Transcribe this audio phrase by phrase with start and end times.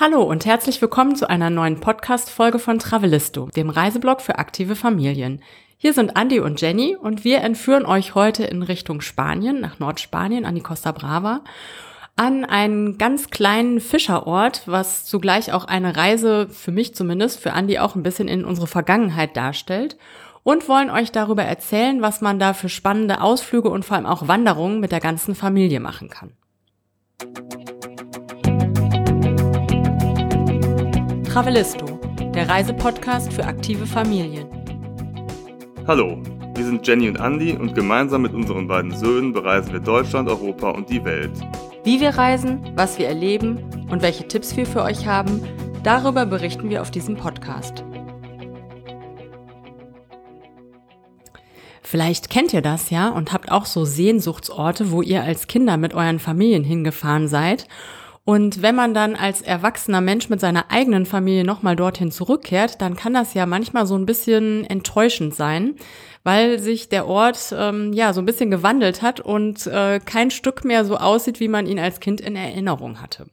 [0.00, 5.42] Hallo und herzlich willkommen zu einer neuen Podcast-Folge von Travelisto, dem Reiseblog für aktive Familien.
[5.76, 10.46] Hier sind Andy und Jenny und wir entführen euch heute in Richtung Spanien, nach Nordspanien,
[10.46, 11.44] an die Costa Brava,
[12.16, 17.78] an einen ganz kleinen Fischerort, was zugleich auch eine Reise, für mich zumindest, für Andy
[17.78, 19.98] auch ein bisschen in unsere Vergangenheit darstellt
[20.42, 24.28] und wollen euch darüber erzählen, was man da für spannende Ausflüge und vor allem auch
[24.28, 26.32] Wanderungen mit der ganzen Familie machen kann.
[31.30, 31.86] Travelisto,
[32.34, 34.48] der Reisepodcast für aktive Familien.
[35.86, 36.20] Hallo,
[36.56, 40.70] wir sind Jenny und Andy und gemeinsam mit unseren beiden Söhnen bereisen wir Deutschland, Europa
[40.70, 41.30] und die Welt.
[41.84, 43.60] Wie wir reisen, was wir erleben
[43.92, 45.40] und welche Tipps wir für euch haben,
[45.84, 47.84] darüber berichten wir auf diesem Podcast.
[51.80, 55.94] Vielleicht kennt ihr das ja und habt auch so Sehnsuchtsorte, wo ihr als Kinder mit
[55.94, 57.68] euren Familien hingefahren seid
[58.24, 62.94] und wenn man dann als erwachsener Mensch mit seiner eigenen Familie nochmal dorthin zurückkehrt, dann
[62.94, 65.76] kann das ja manchmal so ein bisschen enttäuschend sein,
[66.22, 70.64] weil sich der Ort ähm, ja so ein bisschen gewandelt hat und äh, kein Stück
[70.64, 73.26] mehr so aussieht, wie man ihn als Kind in Erinnerung hatte.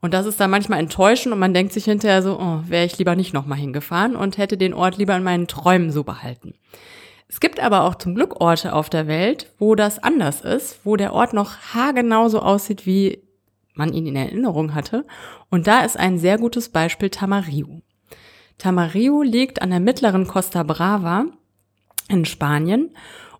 [0.00, 2.98] Und das ist dann manchmal enttäuschend und man denkt sich hinterher so, oh, wäre ich
[2.98, 6.54] lieber nicht nochmal hingefahren und hätte den Ort lieber in meinen Träumen so behalten.
[7.28, 10.96] Es gibt aber auch zum Glück Orte auf der Welt, wo das anders ist, wo
[10.96, 13.22] der Ort noch haargenau so aussieht wie
[13.74, 15.06] man ihn in Erinnerung hatte.
[15.50, 17.80] Und da ist ein sehr gutes Beispiel Tamariu.
[18.58, 21.24] Tamariu liegt an der mittleren Costa Brava
[22.08, 22.90] in Spanien.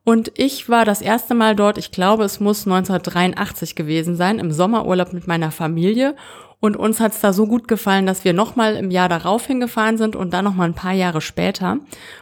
[0.05, 4.51] Und ich war das erste Mal dort, ich glaube, es muss 1983 gewesen sein, im
[4.51, 6.17] Sommerurlaub mit meiner Familie.
[6.59, 9.99] Und uns hat es da so gut gefallen, dass wir nochmal im Jahr darauf hingefahren
[9.99, 11.79] sind und dann nochmal ein paar Jahre später.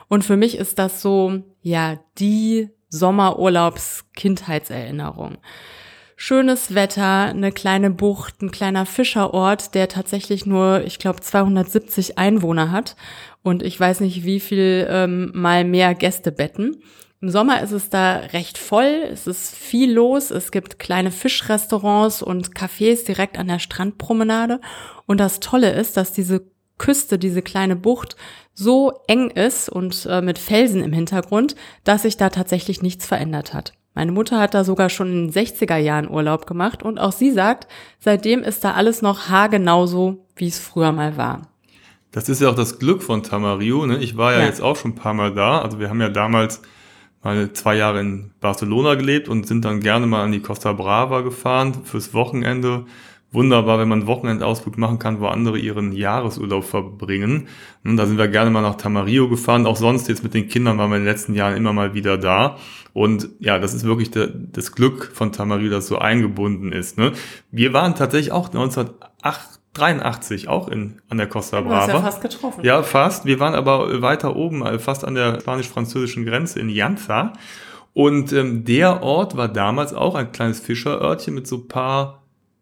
[0.08, 5.38] Und für mich ist das so, ja, die Sommerurlaubs-Kindheitserinnerung
[6.22, 12.70] schönes Wetter, eine kleine Bucht, ein kleiner Fischerort, der tatsächlich nur, ich glaube, 270 Einwohner
[12.70, 12.94] hat
[13.42, 16.82] und ich weiß nicht, wie viel ähm, mal mehr Gästebetten.
[17.22, 22.22] Im Sommer ist es da recht voll, es ist viel los, es gibt kleine Fischrestaurants
[22.22, 24.60] und Cafés direkt an der Strandpromenade
[25.06, 26.44] und das Tolle ist, dass diese
[26.76, 28.16] Küste, diese kleine Bucht
[28.52, 33.54] so eng ist und äh, mit Felsen im Hintergrund, dass sich da tatsächlich nichts verändert
[33.54, 33.72] hat.
[33.94, 37.32] Meine Mutter hat da sogar schon in den 60er Jahren Urlaub gemacht und auch sie
[37.32, 37.66] sagt,
[37.98, 41.42] seitdem ist da alles noch haargenauso, wie es früher mal war.
[42.12, 43.86] Das ist ja auch das Glück von Tamariu.
[43.86, 43.98] Ne?
[43.98, 45.60] Ich war ja, ja, jetzt auch schon ein paar Mal da.
[45.60, 46.62] Also wir haben ja damals
[47.22, 51.20] mal zwei Jahre in Barcelona gelebt und sind dann gerne mal an die Costa Brava
[51.20, 52.86] gefahren fürs Wochenende
[53.32, 57.48] wunderbar, wenn man einen Wochenendausflug machen kann, wo andere ihren Jahresurlaub verbringen.
[57.84, 59.66] Und da sind wir gerne mal nach Tamarillo gefahren.
[59.66, 62.18] Auch sonst jetzt mit den Kindern waren wir in den letzten Jahren immer mal wieder
[62.18, 62.56] da.
[62.92, 66.98] Und ja, das ist wirklich der, das Glück von Tamarillo, das so eingebunden ist.
[66.98, 67.12] Ne?
[67.52, 71.86] Wir waren tatsächlich auch 1983 auch in, an der Costa Brava.
[71.86, 72.64] Du hast ja fast getroffen.
[72.64, 73.26] Ja, fast.
[73.26, 77.34] Wir waren aber weiter oben, äh, fast an der spanisch-französischen Grenze in Janza.
[77.92, 82.19] Und ähm, der Ort war damals auch ein kleines Fischerörtchen mit so paar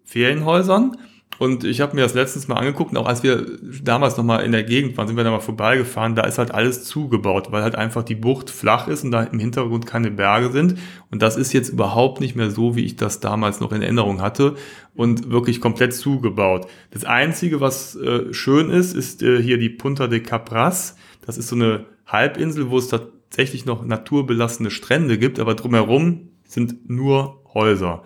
[0.08, 0.96] Ferienhäusern.
[1.38, 3.46] Und ich habe mir das letztens mal angeguckt, auch als wir
[3.82, 6.82] damals nochmal in der Gegend waren, sind wir da mal vorbeigefahren, da ist halt alles
[6.82, 10.78] zugebaut, weil halt einfach die Bucht flach ist und da im Hintergrund keine Berge sind.
[11.12, 14.20] Und das ist jetzt überhaupt nicht mehr so, wie ich das damals noch in Erinnerung
[14.20, 14.56] hatte
[14.96, 16.66] und wirklich komplett zugebaut.
[16.90, 20.96] Das Einzige, was äh, schön ist, ist äh, hier die Punta de Capras.
[21.24, 26.90] Das ist so eine Halbinsel, wo es tatsächlich noch naturbelassene Strände gibt, aber drumherum sind
[26.90, 28.02] nur Häuser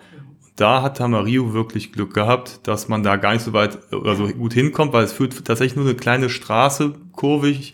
[0.55, 4.27] da hat Tamario wirklich Glück gehabt, dass man da gar nicht so weit oder so
[4.27, 7.73] gut hinkommt, weil es führt tatsächlich nur eine kleine Straße kurvig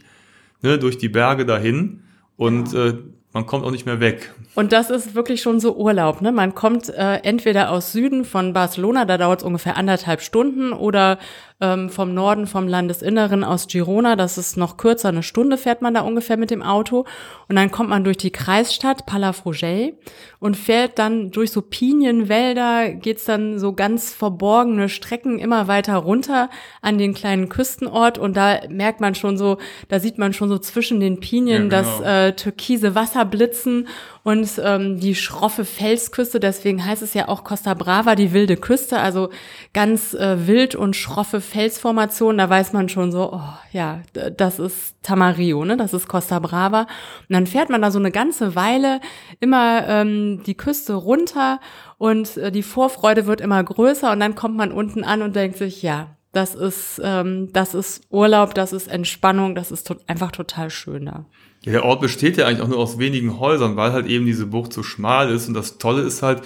[0.61, 2.03] ne, durch die Berge dahin
[2.37, 2.87] und ja.
[2.87, 2.97] äh,
[3.31, 4.33] man kommt auch nicht mehr weg.
[4.55, 6.31] Und das ist wirklich schon so Urlaub, ne?
[6.31, 11.19] Man kommt äh, entweder aus Süden von Barcelona, da dauert es ungefähr anderthalb Stunden, oder
[11.61, 15.93] ähm, vom Norden, vom Landesinneren aus Girona, das ist noch kürzer, eine Stunde fährt man
[15.93, 17.05] da ungefähr mit dem Auto.
[17.49, 19.97] Und dann kommt man durch die Kreisstadt Palafrugell
[20.39, 26.49] und fährt dann durch so Pinienwälder, geht's dann so ganz verborgene Strecken immer weiter runter
[26.81, 29.57] an den kleinen Küstenort und da merkt man schon so,
[29.89, 31.99] da sieht man schon so zwischen den Pinien ja, genau.
[31.99, 33.87] das äh, türkise Wasser blitzen
[34.29, 38.99] und ähm, die schroffe Felsküste, deswegen heißt es ja auch Costa Brava, die wilde Küste,
[38.99, 39.31] also
[39.73, 44.01] ganz äh, wild und schroffe Felsformation, da weiß man schon so, oh, ja,
[44.37, 46.81] das ist Tamarillo, ne, das ist Costa Brava.
[46.81, 49.01] Und dann fährt man da so eine ganze Weile
[49.39, 51.59] immer ähm, die Küste runter
[51.97, 55.57] und äh, die Vorfreude wird immer größer und dann kommt man unten an und denkt
[55.57, 60.31] sich, ja, das ist, ähm, das ist Urlaub, das ist Entspannung, das ist to einfach
[60.31, 61.25] total schön da.
[61.65, 64.45] Ja, der Ort besteht ja eigentlich auch nur aus wenigen Häusern, weil halt eben diese
[64.45, 65.47] Bucht so schmal ist.
[65.47, 66.41] Und das Tolle ist halt,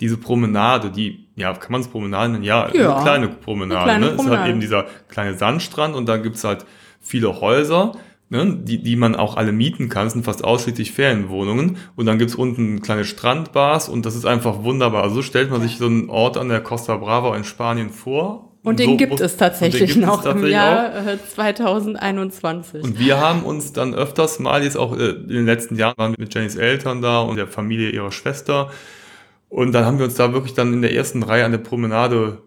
[0.00, 2.44] diese Promenade, die, ja, kann man es Promenade nennen?
[2.44, 3.90] Ja, Ja, eine kleine Promenade.
[3.90, 4.12] eine kleine ne?
[4.12, 6.64] Es ist halt eben dieser kleine Sandstrand und da gibt's halt
[7.00, 7.92] viele Häuser,
[8.28, 8.56] ne?
[8.62, 10.06] die, die man auch alle mieten kann.
[10.06, 11.78] Es sind fast ausschließlich Ferienwohnungen.
[11.96, 15.02] Und dann gibt's unten kleine Strandbars und das ist einfach wunderbar.
[15.02, 18.47] Also so stellt man sich so einen Ort an der Costa Brava in Spanien vor.
[18.62, 22.82] Und den so gibt es tatsächlich gibt es noch im tatsächlich Jahr äh, 2021.
[22.82, 26.12] Und wir haben uns dann öfters mal, jetzt auch äh, in den letzten Jahren, waren
[26.12, 28.70] wir mit Jennys Eltern da und der Familie ihrer Schwester.
[29.48, 32.38] Und dann haben wir uns da wirklich dann in der ersten Reihe an der Promenade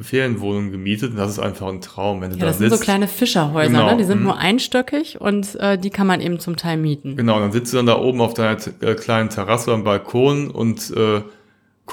[0.00, 1.12] Ferienwohnung gemietet.
[1.12, 2.80] Und das ist einfach ein Traum, wenn du ja, da das sind sitzt.
[2.80, 3.96] so kleine Fischerhäuser, Genau, ne?
[3.96, 4.24] die sind mhm.
[4.24, 7.16] nur einstöckig und äh, die kann man eben zum Teil mieten.
[7.16, 10.90] Genau, dann sitzt du dann da oben auf deiner äh, kleinen Terrasse am Balkon und
[10.96, 11.22] äh,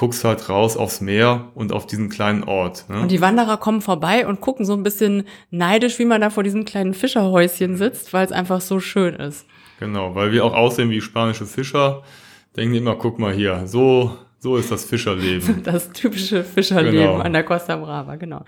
[0.00, 2.88] guckst halt raus aufs Meer und auf diesen kleinen Ort.
[2.88, 3.02] Ne?
[3.02, 6.42] Und die Wanderer kommen vorbei und gucken so ein bisschen neidisch, wie man da vor
[6.42, 9.44] diesem kleinen Fischerhäuschen sitzt, weil es einfach so schön ist.
[9.78, 12.02] Genau, weil wir auch aussehen wie spanische Fischer.
[12.56, 15.62] Denken die immer, guck mal hier, so, so ist das Fischerleben.
[15.64, 17.18] Das typische Fischerleben Genau.
[17.18, 18.42] an der Costa Brava, genau.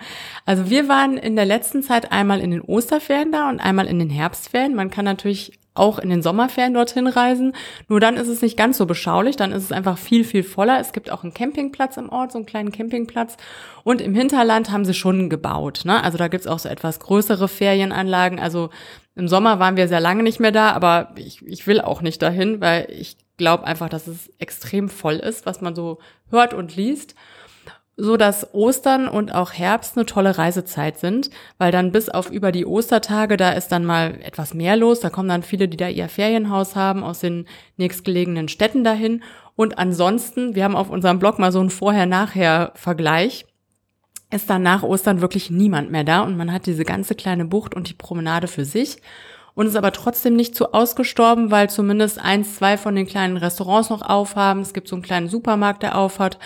[0.47, 3.99] Also wir waren in der letzten Zeit einmal in den Osterferien da und einmal in
[3.99, 4.75] den Herbstferien.
[4.75, 7.55] Man kann natürlich auch in den Sommerferien dorthin reisen.
[7.89, 10.79] Nur dann ist es nicht ganz so beschaulich, dann ist es einfach viel, viel voller.
[10.81, 13.37] Es gibt auch einen Campingplatz im Ort, so einen kleinen Campingplatz.
[13.83, 15.83] Und im Hinterland haben sie schon gebaut.
[15.85, 16.03] Ne?
[16.03, 18.39] Also da gibt's auch so etwas größere Ferienanlagen.
[18.39, 18.69] Also
[19.15, 22.21] im Sommer waren wir sehr lange nicht mehr da, aber ich, ich will auch nicht
[22.23, 25.99] dahin, weil ich glaube einfach, dass es extrem voll ist, was man so
[26.31, 27.15] hört und liest
[27.97, 32.51] so dass Ostern und auch Herbst eine tolle Reisezeit sind, weil dann bis auf über
[32.51, 35.89] die Ostertage, da ist dann mal etwas mehr los, da kommen dann viele, die da
[35.89, 37.47] ihr Ferienhaus haben, aus den
[37.77, 39.23] nächstgelegenen Städten dahin.
[39.57, 43.45] Und ansonsten, wir haben auf unserem Blog mal so einen Vorher-Nachher-Vergleich,
[44.31, 47.75] ist dann nach Ostern wirklich niemand mehr da und man hat diese ganze kleine Bucht
[47.75, 48.97] und die Promenade für sich
[49.55, 53.91] und ist aber trotzdem nicht zu ausgestorben, weil zumindest eins, zwei von den kleinen Restaurants
[53.91, 54.63] noch aufhaben.
[54.63, 56.39] Es gibt so einen kleinen Supermarkt, der aufhat.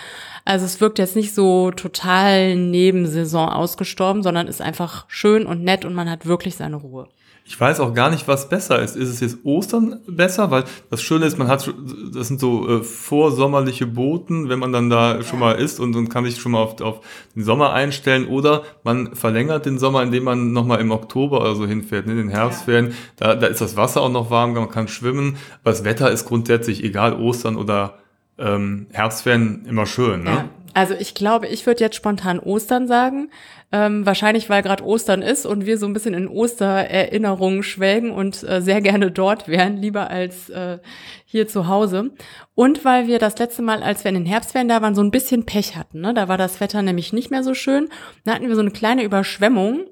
[0.45, 5.85] Also es wirkt jetzt nicht so total Nebensaison ausgestorben, sondern ist einfach schön und nett
[5.85, 7.07] und man hat wirklich seine Ruhe.
[7.49, 8.97] Ich weiß auch gar nicht, was besser ist.
[8.97, 10.51] Ist es jetzt Ostern besser?
[10.51, 11.73] Weil das Schöne ist, man hat,
[12.13, 16.09] das sind so äh, vorsommerliche Boten, wenn man dann da schon mal ist und, und
[16.09, 16.99] kann sich schon mal auf, auf
[17.35, 18.27] den Sommer einstellen.
[18.27, 22.17] Oder man verlängert den Sommer, indem man nochmal im Oktober oder so hinfährt, ne, in
[22.17, 22.93] den Herbstferien.
[23.15, 25.37] Da, da ist das Wasser auch noch warm, man kann schwimmen.
[25.63, 27.99] Aber das Wetter ist grundsätzlich, egal Ostern oder
[28.37, 30.23] ähm, Herbstferien, immer schön.
[30.23, 30.31] Ne?
[30.31, 30.49] Ja.
[30.77, 33.31] Also ich glaube, ich würde jetzt spontan Ostern sagen.
[33.71, 38.43] Ähm, wahrscheinlich, weil gerade Ostern ist und wir so ein bisschen in Ostererinnerungen schwelgen und
[38.43, 40.77] äh, sehr gerne dort wären, lieber als äh,
[41.25, 42.11] hier zu Hause.
[42.53, 45.09] Und weil wir das letzte Mal, als wir in den Herbstferien da waren, so ein
[45.09, 46.01] bisschen Pech hatten.
[46.01, 46.13] Ne?
[46.13, 47.89] Da war das Wetter nämlich nicht mehr so schön.
[48.23, 49.87] Da hatten wir so eine kleine Überschwemmung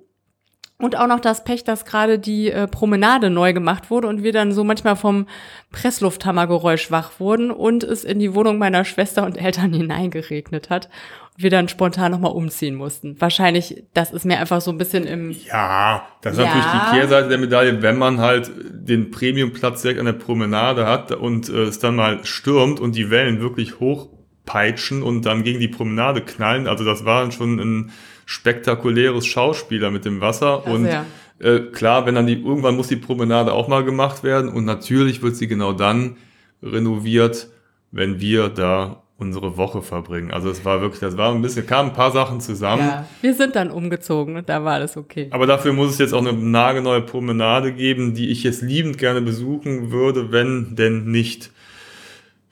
[0.85, 4.31] und auch noch das Pech, dass gerade die äh, Promenade neu gemacht wurde und wir
[4.31, 5.25] dann so manchmal vom
[5.71, 10.89] Presslufthammergeräusch wach wurden und es in die Wohnung meiner Schwester und Eltern hineingeregnet hat
[11.35, 13.19] und wir dann spontan nochmal umziehen mussten.
[13.19, 15.31] Wahrscheinlich, das ist mir einfach so ein bisschen im...
[15.31, 16.45] Ja, das ist Ja.
[16.45, 21.11] natürlich die Kehrseite der Medaille, wenn man halt den Premiumplatz direkt an der Promenade hat
[21.11, 25.67] und äh, es dann mal stürmt und die Wellen wirklich hochpeitschen und dann gegen die
[25.67, 26.67] Promenade knallen.
[26.67, 27.91] Also das war dann schon ein
[28.25, 30.63] spektakuläres Schauspieler mit dem Wasser.
[30.65, 31.05] Also und ja.
[31.39, 35.21] äh, klar, wenn dann die, irgendwann muss die Promenade auch mal gemacht werden und natürlich
[35.21, 36.17] wird sie genau dann
[36.61, 37.49] renoviert,
[37.91, 40.31] wenn wir da unsere Woche verbringen.
[40.31, 42.81] Also es war wirklich, das war ein bisschen, kamen ein paar Sachen zusammen.
[42.81, 45.29] Ja, wir sind dann umgezogen und da war alles okay.
[45.31, 49.21] Aber dafür muss es jetzt auch eine nagelneue Promenade geben, die ich jetzt liebend gerne
[49.21, 51.51] besuchen würde, wenn denn nicht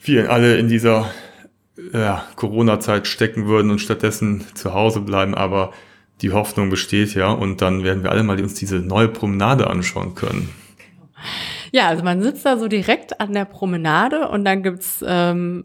[0.06, 1.10] wir alle in dieser
[1.94, 5.36] ja, Corona-Zeit stecken würden und stattdessen zu Hause bleiben.
[5.36, 5.74] Aber
[6.22, 10.16] die Hoffnung besteht ja und dann werden wir alle mal uns diese neue Promenade anschauen
[10.16, 10.50] können.
[11.72, 15.64] Ja, also man sitzt da so direkt an der Promenade und dann gibt's ähm,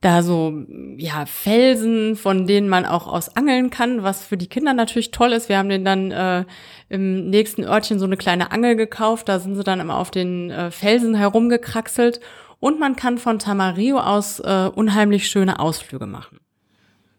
[0.00, 0.52] da so
[0.96, 5.32] ja Felsen, von denen man auch aus angeln kann, was für die Kinder natürlich toll
[5.32, 5.48] ist.
[5.48, 6.44] Wir haben den dann äh,
[6.88, 9.28] im nächsten Örtchen so eine kleine Angel gekauft.
[9.28, 12.20] Da sind sie dann immer auf den äh, Felsen herumgekraxelt
[12.62, 16.38] und man kann von Tamarillo aus äh, unheimlich schöne Ausflüge machen.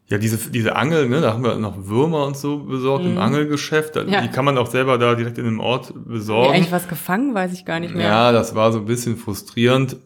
[0.08, 3.94] Ja, diese, diese Angel, ne, da haben wir noch Würmer und so besorgt im Angelgeschäft.
[3.96, 4.22] Ja.
[4.22, 6.54] Die kann man auch selber da direkt in dem Ort besorgen.
[6.54, 7.34] eigentlich was gefangen?
[7.34, 8.06] Weiß ich gar nicht mehr.
[8.06, 9.98] Ja, das war so ein bisschen frustrierend.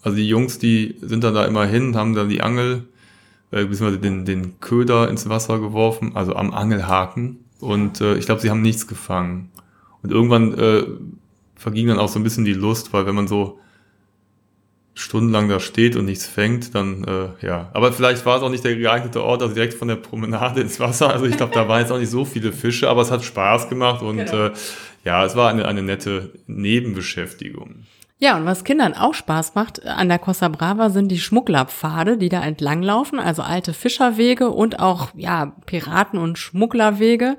[0.00, 2.84] Also die Jungs, die sind dann da immer hin, haben dann die Angel,
[3.50, 7.44] äh, beziehungsweise den, den Köder ins Wasser geworfen, also am Angelhaken.
[7.60, 9.50] Und äh, ich glaube, sie haben nichts gefangen.
[10.02, 10.84] Und irgendwann äh,
[11.56, 13.58] verging dann auch so ein bisschen die Lust, weil wenn man so
[14.98, 17.70] stundenlang da steht und nichts fängt, dann äh, ja.
[17.74, 20.80] Aber vielleicht war es auch nicht der geeignete Ort, also direkt von der Promenade ins
[20.80, 21.12] Wasser.
[21.12, 23.68] Also ich glaube, da waren jetzt auch nicht so viele Fische, aber es hat Spaß
[23.68, 24.46] gemacht und Genau.
[24.46, 24.52] äh,
[25.04, 27.84] ja, es war eine, eine nette Nebenbeschäftigung.
[28.18, 32.16] Ja, und was Kindern auch Spaß macht äh, an der Costa Brava sind die Schmugglerpfade,
[32.16, 37.36] die da entlanglaufen, also alte Fischerwege und auch, ja, Piraten- und Schmugglerwege,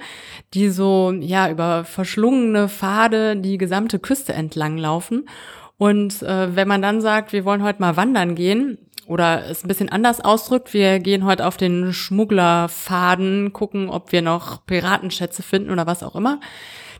[0.53, 5.27] die so, ja, über verschlungene Pfade die gesamte Küste entlanglaufen.
[5.77, 9.69] Und äh, wenn man dann sagt, wir wollen heute mal wandern gehen, oder es ein
[9.69, 15.71] bisschen anders ausdrückt, wir gehen heute auf den Schmugglerfaden, gucken, ob wir noch Piratenschätze finden
[15.71, 16.41] oder was auch immer,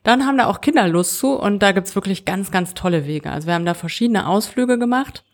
[0.04, 3.30] dann haben da auch Kinder Lust zu und da gibt's wirklich ganz, ganz tolle Wege.
[3.30, 5.26] Also wir haben da verschiedene Ausflüge gemacht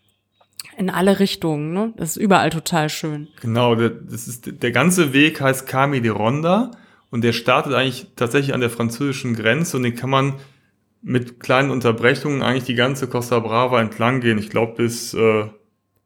[0.76, 1.72] in alle Richtungen.
[1.72, 1.94] Ne?
[1.96, 3.28] Das ist überall total schön.
[3.40, 6.72] Genau, das ist, der ganze Weg heißt Cami de Ronda
[7.10, 10.34] und der startet eigentlich tatsächlich an der französischen Grenze und den kann man
[11.04, 14.38] mit kleinen Unterbrechungen eigentlich die ganze Costa Brava entlang gehen.
[14.38, 15.44] Ich glaube bis äh,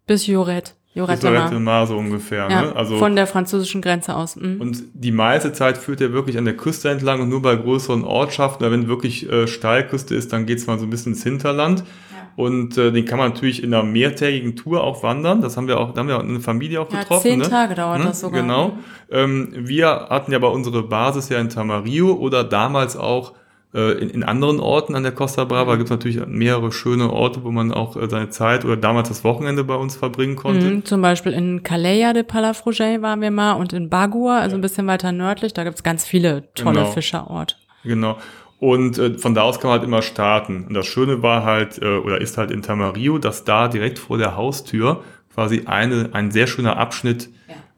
[0.07, 0.75] bis Joret.
[0.95, 2.49] Joret de Mar so ungefähr.
[2.51, 2.77] Ja, ne?
[2.77, 4.35] also, von der französischen Grenze aus.
[4.35, 4.61] Mhm.
[4.61, 8.03] Und die meiste Zeit führt er wirklich an der Küste entlang und nur bei größeren
[8.03, 11.81] Ortschaften, oder wenn wirklich äh, Steilküste ist, dann geht's mal so ein bisschen ins Hinterland.
[11.81, 12.17] Ja.
[12.35, 15.41] Und äh, den kann man natürlich in einer mehrtägigen Tour auch wandern.
[15.41, 17.29] Das haben wir auch, da haben wir eine Familie auch getroffen.
[17.29, 17.49] Ja, zehn ne?
[17.49, 18.07] Tage dauert hm?
[18.07, 18.41] das sogar.
[18.41, 18.79] Genau.
[19.13, 23.35] Ähm, wir hatten ja bei unsere Basis ja in Tamarillo oder damals auch
[23.73, 27.51] in, in anderen Orten an der Costa Brava gibt es natürlich mehrere schöne Orte, wo
[27.51, 30.67] man auch äh, seine Zeit oder damals das Wochenende bei uns verbringen konnte.
[30.67, 34.63] Mhm, zum Beispiel in Calella de Palafrugell waren wir mal und in Bagua, also ein
[34.63, 35.53] bisschen weiter nördlich.
[35.53, 36.91] Da gibt es ganz viele tolle genau.
[36.93, 37.57] Fischerorte.
[37.85, 38.17] Genau.
[38.59, 40.65] Und äh, von da aus kann man halt immer starten.
[40.67, 44.19] Und das Schöne war halt, äh, oder ist halt in Tamarillo, dass da direkt vor
[44.19, 47.29] der Haustür quasi eine, ein sehr schöner Abschnitt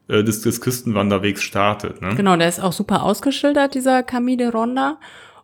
[0.07, 0.15] ja.
[0.15, 2.01] äh, des, des Küstenwanderwegs startet.
[2.01, 2.15] Ne?
[2.15, 4.97] Genau, der ist auch super ausgeschildert, dieser Camille Ronda.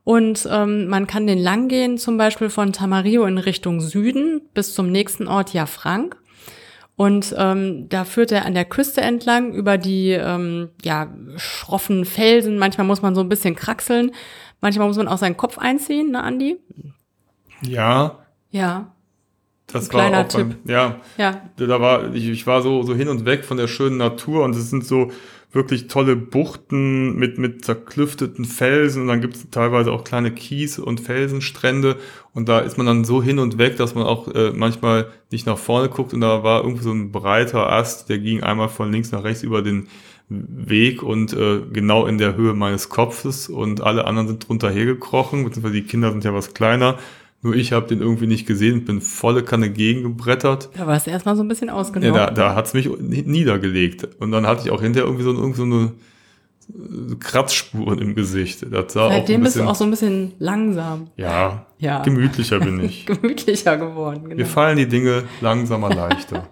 [0.07, 4.73] Und ähm, man kann den lang gehen, zum Beispiel von Tamarillo in Richtung Süden bis
[4.73, 6.15] zum nächsten Ort Jafranc.
[6.95, 12.57] Und ähm, da führt er an der Küste entlang über die ähm, ja, schroffen Felsen.
[12.57, 14.11] Manchmal muss man so ein bisschen kraxeln.
[14.61, 16.57] Manchmal muss man auch seinen Kopf einziehen, ne, Andi?
[17.63, 18.19] Ja.
[18.49, 18.93] Ja.
[19.69, 20.55] Das war auch Tipp.
[20.63, 21.01] Beim, ja.
[21.17, 21.41] Ja.
[21.57, 24.55] Da war, ich, ich war so, so hin und weg von der schönen Natur und
[24.55, 25.11] es sind so
[25.51, 29.03] wirklich tolle Buchten mit, mit zerklüfteten Felsen.
[29.03, 31.95] Und dann gibt es teilweise auch kleine Kies- und Felsenstrände.
[32.33, 35.45] Und da ist man dann so hin und weg, dass man auch äh, manchmal nicht
[35.45, 36.13] nach vorne guckt.
[36.13, 39.43] Und da war irgendwie so ein breiter Ast, der ging einmal von links nach rechts
[39.43, 39.87] über den
[40.29, 43.47] Weg und äh, genau in der Höhe meines Kopfes.
[43.47, 46.97] Und alle anderen sind drunter hergekrochen, beziehungsweise die Kinder sind ja was kleiner
[47.41, 50.69] nur ich habe den irgendwie nicht gesehen, bin volle Kanne gegengebrettert.
[50.75, 52.15] Da warst du erstmal so ein bisschen ausgenommen.
[52.15, 54.07] Ja, da, da hat's mich niedergelegt.
[54.19, 55.91] Und dann hatte ich auch hinterher irgendwie so, irgendwie so eine
[57.19, 58.65] Kratzspuren im Gesicht.
[58.71, 61.09] Das sah Seitdem auch bist du auch so ein bisschen langsam.
[61.15, 62.01] Ja, ja.
[62.01, 63.05] gemütlicher bin ich.
[63.05, 64.35] gemütlicher geworden, genau.
[64.35, 66.49] Mir fallen die Dinge langsamer leichter.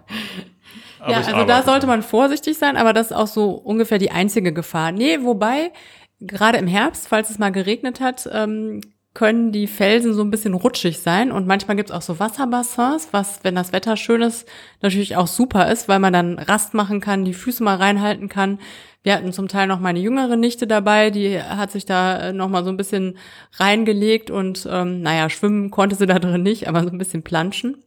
[1.08, 4.52] ja, also da sollte man vorsichtig sein, aber das ist auch so ungefähr die einzige
[4.52, 4.92] Gefahr.
[4.92, 5.72] Nee, wobei,
[6.20, 8.80] gerade im Herbst, falls es mal geregnet hat, ähm,
[9.16, 13.40] können die Felsen so ein bisschen rutschig sein und manchmal gibt's auch so Wasserbassins, was,
[13.44, 14.46] wenn das Wetter schön ist,
[14.82, 18.58] natürlich auch super ist, weil man dann Rast machen kann, die Füße mal reinhalten kann.
[19.02, 22.50] Wir hatten zum Teil noch meine jüngere Nichte dabei, die hat sich da äh, noch
[22.50, 23.16] mal so ein bisschen
[23.54, 27.82] reingelegt und ähm, naja, schwimmen konnte sie da drin nicht, aber so ein bisschen planschen.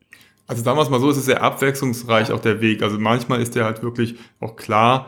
[0.47, 2.81] Also damals mal so, ist es sehr abwechslungsreich auch der Weg.
[2.81, 5.05] Also manchmal ist der halt wirklich auch klar,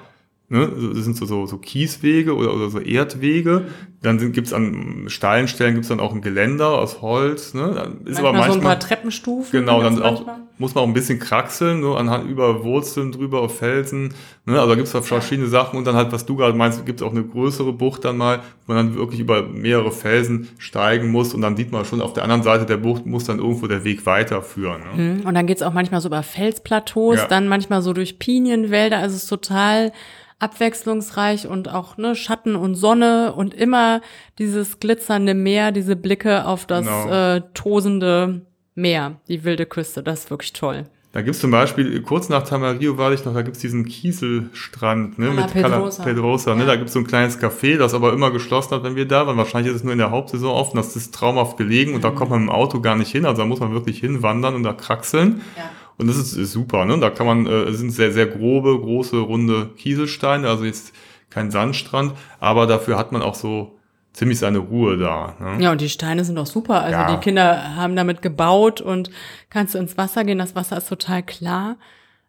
[0.52, 0.68] Ne?
[0.68, 3.68] Das sind so, so, so Kieswege oder, oder so Erdwege.
[4.02, 7.54] Dann gibt es an steilen Stellen gibt's dann auch ein Geländer aus Holz.
[7.54, 7.72] Ne?
[7.74, 9.58] Dann ist manchmal aber manchmal so ein paar Treppenstufen.
[9.58, 10.26] Genau, dann auch,
[10.58, 11.96] muss man auch ein bisschen kraxeln, ne?
[11.96, 14.14] anhand über Wurzeln drüber auf Felsen.
[14.46, 14.60] Ne?
[14.60, 17.08] Also da gibt es verschiedene Sachen und dann halt, was du gerade meinst, gibt es
[17.08, 21.34] auch eine größere Bucht dann mal, wo man dann wirklich über mehrere Felsen steigen muss
[21.34, 23.86] und dann sieht man schon auf der anderen Seite der Bucht muss dann irgendwo der
[23.86, 24.82] Weg weiterführen.
[24.98, 25.02] Ne?
[25.02, 25.22] Mhm.
[25.26, 27.28] Und dann geht's auch manchmal so über Felsplateaus, ja.
[27.28, 28.98] dann manchmal so durch Pinienwälder.
[28.98, 29.94] Also es ist total
[30.42, 34.02] abwechslungsreich und auch ne, Schatten und Sonne und immer
[34.40, 37.36] dieses glitzernde Meer, diese Blicke auf das genau.
[37.36, 38.42] äh, tosende
[38.74, 40.02] Meer, die wilde Küste.
[40.02, 40.86] Das ist wirklich toll.
[41.14, 45.28] Da gibt's zum Beispiel, kurz nach Tamarillo war ich noch, da gibt's diesen Kieselstrand ne,
[45.28, 46.04] Cala mit Pedrosa.
[46.04, 46.56] Cala Pedrosa.
[46.56, 49.28] Ne, Da gibt's so ein kleines Café, das aber immer geschlossen hat, wenn wir da
[49.28, 49.36] waren.
[49.36, 50.78] Wahrscheinlich ist es nur in der Hauptsaison offen.
[50.78, 52.04] Das ist traumhaft gelegen und mhm.
[52.04, 53.26] da kommt man im Auto gar nicht hin.
[53.26, 55.42] Also da muss man wirklich hinwandern und da kraxeln.
[55.58, 55.70] Ja.
[56.02, 57.00] Und das ist, ist super, ne?
[57.00, 60.94] Da kann man, äh, sind sehr, sehr grobe, große, runde Kieselsteine, also jetzt
[61.30, 63.78] kein Sandstrand, aber dafür hat man auch so
[64.14, 65.36] ziemlich seine Ruhe da.
[65.40, 65.64] Ne?
[65.64, 66.82] Ja, und die Steine sind auch super.
[66.82, 67.16] Also ja.
[67.16, 69.10] die Kinder haben damit gebaut und
[69.50, 71.78] kannst du ins Wasser gehen, das Wasser ist total klar.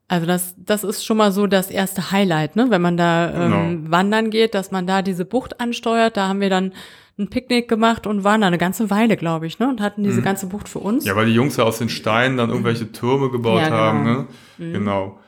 [0.07, 2.67] Also das, das ist schon mal so das erste Highlight, ne?
[2.69, 3.91] Wenn man da ähm, genau.
[3.91, 6.17] wandern geht, dass man da diese Bucht ansteuert.
[6.19, 6.73] Da haben wir dann
[7.19, 9.69] ein Picknick gemacht und waren da eine ganze Weile, glaube ich, ne?
[9.69, 10.25] Und hatten diese mhm.
[10.25, 11.04] ganze Bucht für uns.
[11.04, 13.76] Ja, weil die Jungs ja aus den Steinen dann irgendwelche Türme gebaut ja, genau.
[13.76, 14.26] haben, ne?
[14.59, 14.73] Mhm.
[14.73, 15.19] Genau.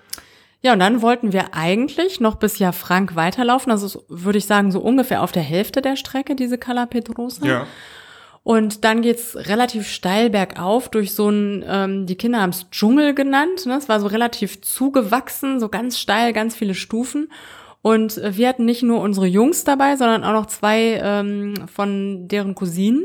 [0.62, 3.70] Ja, und dann wollten wir eigentlich noch bis ja Frank weiterlaufen.
[3.70, 7.44] Also würde ich sagen, so ungefähr auf der Hälfte der Strecke, diese Cala Pedrosa.
[7.44, 7.66] Ja.
[8.44, 13.14] Und dann geht's relativ steil bergauf durch so ein, ähm, die Kinder haben es Dschungel
[13.14, 13.66] genannt.
[13.66, 13.76] Ne?
[13.76, 17.30] Es war so relativ zugewachsen, so ganz steil, ganz viele Stufen.
[17.84, 22.26] Und äh, wir hatten nicht nur unsere Jungs dabei, sondern auch noch zwei ähm, von
[22.28, 23.04] deren Cousinen.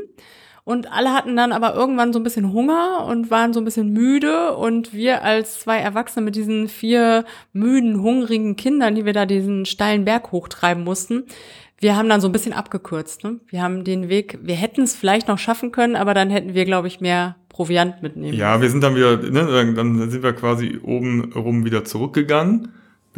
[0.64, 3.92] Und alle hatten dann aber irgendwann so ein bisschen Hunger und waren so ein bisschen
[3.92, 4.56] müde.
[4.56, 9.66] Und wir als zwei Erwachsene mit diesen vier müden, hungrigen Kindern, die wir da diesen
[9.66, 11.26] steilen Berg hochtreiben mussten,
[11.80, 13.26] wir haben dann so ein bisschen abgekürzt.
[13.26, 13.42] Ne?
[13.50, 16.64] Wir haben den Weg, wir hätten es vielleicht noch schaffen können, aber dann hätten wir,
[16.64, 18.38] glaube ich, mehr Proviant mitnehmen.
[18.38, 22.70] Ja, wir sind dann wieder, ne, dann sind wir quasi oben rum wieder zurückgegangen.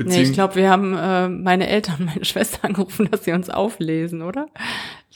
[0.08, 4.22] Nee, ich glaube, wir haben äh, meine Eltern, meine Schwester angerufen, dass sie uns auflesen,
[4.22, 4.48] oder?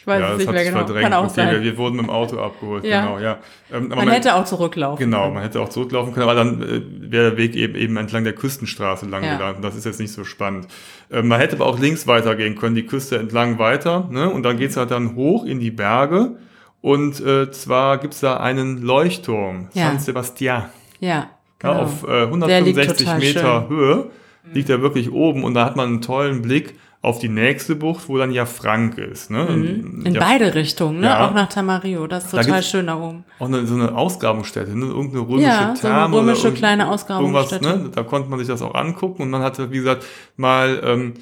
[0.06, 0.78] Ich weiß ja, es nicht mehr genau.
[0.78, 1.04] Verdrängt.
[1.04, 1.52] Kann auch okay, sein.
[1.52, 3.02] Wir, wir, wurden mit dem Auto abgeholt, ja.
[3.02, 3.40] genau, ja.
[3.74, 5.34] Ähm, man, man, hätte auch zurücklaufen Genau, können.
[5.34, 8.34] man hätte auch zurücklaufen können, aber dann äh, wäre der Weg eben, eben entlang der
[8.34, 9.36] Küstenstraße lang ja.
[9.36, 9.64] gelaufen.
[9.64, 10.68] Das ist jetzt nicht so spannend.
[11.12, 14.30] Ähm, man hätte aber auch links weitergehen können, die Küste entlang weiter, ne?
[14.30, 16.38] Und dann geht's halt dann hoch in die Berge.
[16.82, 19.88] Und äh, zwar gibt's da einen Leuchtturm, ja.
[19.88, 20.66] San Sebastian.
[21.00, 21.32] Ja.
[21.58, 21.82] Genau.
[21.82, 23.76] Auf äh, 165 Meter schön.
[23.76, 24.10] Höhe
[24.54, 26.76] liegt er wirklich oben und da hat man einen tollen Blick
[27.06, 29.30] auf die nächste Bucht, wo dann ja Frank ist.
[29.30, 29.46] Ne?
[29.46, 30.06] Mhm.
[30.06, 31.06] In ja, beide Richtungen, ne?
[31.06, 31.28] Ja.
[31.28, 32.08] auch nach Tamarillo.
[32.08, 33.24] Das ist total da schön da oben.
[33.38, 34.88] Auch eine, so eine Ausgrabungsstätte, ne?
[34.88, 36.14] irgendeine römische ja, Therme.
[36.14, 37.64] So eine römische kleine Ausgrabungsstätte.
[37.64, 37.90] Ne?
[37.94, 40.04] Da konnte man sich das auch angucken und man hatte, wie gesagt,
[40.36, 41.14] mal ähm,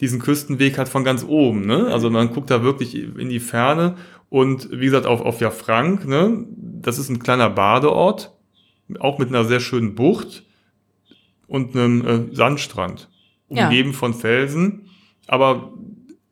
[0.00, 1.66] diesen Küstenweg halt von ganz oben.
[1.66, 1.88] Ne?
[1.88, 3.96] Also man guckt da wirklich in die Ferne
[4.30, 6.46] und wie gesagt, auf, auf ja Frank, ne?
[6.56, 8.30] das ist ein kleiner Badeort,
[9.00, 10.44] auch mit einer sehr schönen Bucht
[11.54, 13.08] und einem äh, Sandstrand,
[13.48, 13.96] umgeben ja.
[13.96, 14.88] von Felsen,
[15.28, 15.72] aber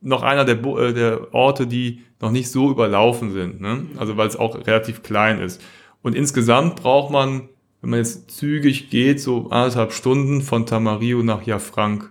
[0.00, 3.86] noch einer der, äh, der Orte, die noch nicht so überlaufen sind, ne?
[3.96, 5.62] also weil es auch relativ klein ist.
[6.02, 7.48] Und insgesamt braucht man,
[7.80, 12.10] wenn man jetzt zügig geht, so anderthalb Stunden von Tamarillo nach Jafranc.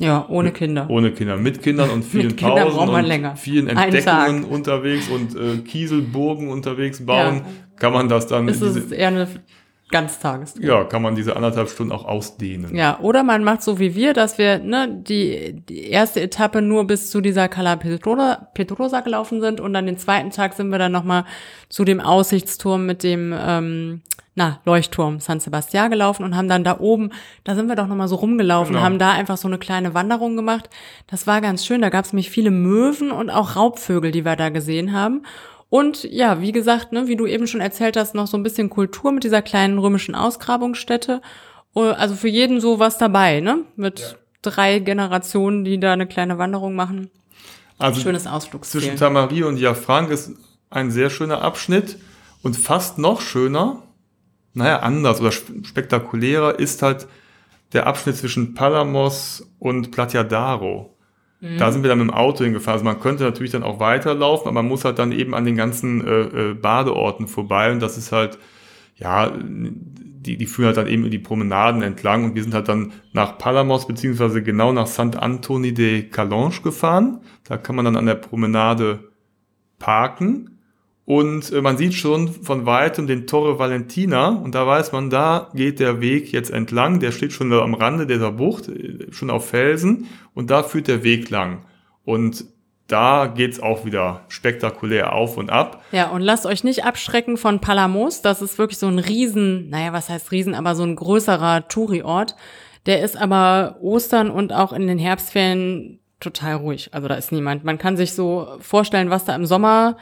[0.00, 0.90] Ja, ohne Kinder.
[0.90, 1.36] Ohne Kinder.
[1.36, 3.36] Mit Kindern und vielen Mit Kindern Pausen und länger.
[3.36, 7.44] vielen Entdeckungen unterwegs und äh, Kieselburgen unterwegs bauen, ja.
[7.76, 8.48] kann man das dann.
[8.48, 9.28] Es ist eher eine
[9.90, 10.64] Ganztagestour.
[10.64, 12.74] Ja, kann man diese anderthalb Stunden auch ausdehnen.
[12.74, 16.86] Ja, oder man macht so wie wir, dass wir ne, die, die erste Etappe nur
[16.86, 20.78] bis zu dieser Cala Pedrosa, Pedrosa gelaufen sind und dann den zweiten Tag sind wir
[20.78, 21.24] dann nochmal
[21.68, 24.02] zu dem Aussichtsturm mit dem ähm,
[24.34, 27.10] na, Leuchtturm San Sebastian gelaufen und haben dann da oben,
[27.44, 28.84] da sind wir doch nochmal so rumgelaufen, genau.
[28.84, 30.70] haben da einfach so eine kleine Wanderung gemacht.
[31.06, 34.36] Das war ganz schön, da gab es nämlich viele Möwen und auch Raubvögel, die wir
[34.36, 35.22] da gesehen haben.
[35.74, 38.70] Und ja, wie gesagt, ne, wie du eben schon erzählt hast, noch so ein bisschen
[38.70, 41.20] Kultur mit dieser kleinen römischen Ausgrabungsstätte.
[41.72, 43.64] Oh, also für jeden so was dabei, ne?
[43.74, 44.06] Mit ja.
[44.42, 47.10] drei Generationen, die da eine kleine Wanderung machen.
[47.76, 48.82] Also Schönes Ausflugsziel.
[48.82, 50.30] Zwischen Tamarie und Jafranc ist
[50.70, 51.98] ein sehr schöner Abschnitt
[52.44, 53.82] und fast noch schöner,
[54.52, 57.08] naja, anders oder spektakulärer ist halt
[57.72, 60.93] der Abschnitt zwischen Palamos und Platiadaro.
[61.44, 61.58] Mhm.
[61.58, 62.80] Da sind wir dann mit dem Auto hingefahren.
[62.80, 65.56] Also man könnte natürlich dann auch weiterlaufen, aber man muss halt dann eben an den
[65.56, 68.38] ganzen äh, äh, Badeorten vorbei und das ist halt,
[68.96, 72.92] ja, die, die führen halt dann eben die Promenaden entlang und wir sind halt dann
[73.12, 75.16] nach Palamos beziehungsweise genau nach St.
[75.16, 77.20] Antoni de Calange gefahren.
[77.44, 79.10] Da kann man dann an der Promenade
[79.78, 80.53] parken
[81.06, 85.50] und äh, man sieht schon von weitem den Torre Valentina und da weiß man, da
[85.54, 86.98] geht der Weg jetzt entlang.
[87.00, 91.02] Der steht schon am Rande dieser Bucht, äh, schon auf Felsen und da führt der
[91.02, 91.66] Weg lang.
[92.04, 92.46] Und
[92.86, 95.82] da geht's auch wieder spektakulär auf und ab.
[95.92, 98.22] Ja, und lasst euch nicht abschrecken von Palamos.
[98.22, 102.34] Das ist wirklich so ein Riesen, naja, was heißt Riesen, aber so ein größerer Touri-Ort.
[102.86, 106.90] Der ist aber Ostern und auch in den Herbstferien total ruhig.
[106.92, 107.64] Also da ist niemand.
[107.64, 109.96] Man kann sich so vorstellen, was da im Sommer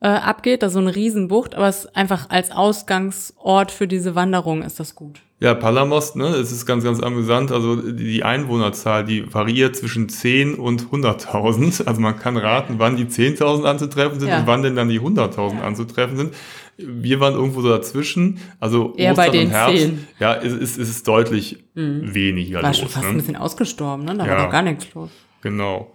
[0.00, 0.62] äh, abgeht.
[0.62, 4.94] Da so eine Riesenbucht, aber es ist einfach als Ausgangsort für diese Wanderung ist das
[4.94, 5.20] gut.
[5.42, 7.50] Ja, Palamos, ne, es ist ganz, ganz amüsant.
[7.50, 11.84] Also die Einwohnerzahl, die variiert zwischen 10 und 100.000.
[11.86, 14.40] Also man kann raten, wann die 10.000 anzutreffen sind ja.
[14.40, 15.62] und wann denn dann die 100.000 ja.
[15.62, 16.34] anzutreffen sind.
[16.76, 18.38] Wir waren irgendwo so dazwischen.
[18.58, 19.82] Also Eher Ostern bei den und Herbst.
[19.82, 20.06] 10.
[20.18, 22.14] Ja, es ist, es ist deutlich mhm.
[22.14, 22.68] weniger war los.
[22.68, 23.10] War schon fast ne?
[23.10, 24.16] ein bisschen ausgestorben, ne?
[24.16, 24.30] Da ja.
[24.32, 25.10] war doch gar nichts los.
[25.40, 25.90] Genau.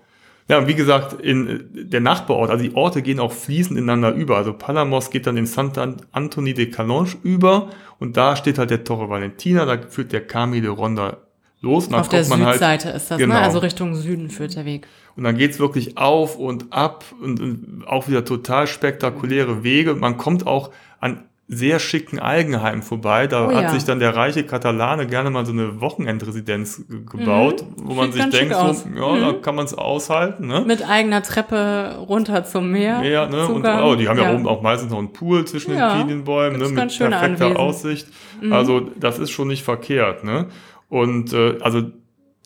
[0.48, 4.38] Ja, wie gesagt, in äh, der Nachbarort, also die Orte gehen auch fließend ineinander über.
[4.38, 8.84] Also Palamos geht dann in Santa Antoni de Calange über und da steht halt der
[8.84, 11.18] Torre Valentina, da führt der Camille de Ronda
[11.62, 11.92] los.
[11.92, 13.26] Auf der halt Südseite halt, ist das, ne?
[13.26, 13.36] genau.
[13.36, 13.42] ne?
[13.42, 14.88] also Richtung Süden führt der Weg.
[15.16, 19.96] Und dann geht's wirklich auf und ab und, und auch wieder total spektakuläre Wege.
[19.96, 23.28] Man kommt auch an sehr schicken Eigenheim vorbei.
[23.28, 23.70] Da oh, hat ja.
[23.70, 27.88] sich dann der reiche Katalane gerne mal so eine Wochenendresidenz gebaut, mhm.
[27.88, 29.22] wo man Sieht sich denkt, so, ja, mhm.
[29.22, 30.48] da kann man es aushalten.
[30.48, 30.62] Ne?
[30.62, 33.04] Mit eigener Treppe runter zum Meer.
[33.04, 33.48] Ja, ne?
[33.48, 34.32] Und oh, die haben ja.
[34.32, 34.34] ja.
[34.34, 36.70] oben auch meistens noch einen Pool zwischen den Pinienbäumen, ne?
[36.70, 37.58] mit perfekter Anwesen.
[37.58, 38.08] Aussicht.
[38.42, 38.52] Mhm.
[38.52, 40.24] Also das ist schon nicht verkehrt.
[40.24, 40.48] Ne?
[40.90, 41.84] Und äh, also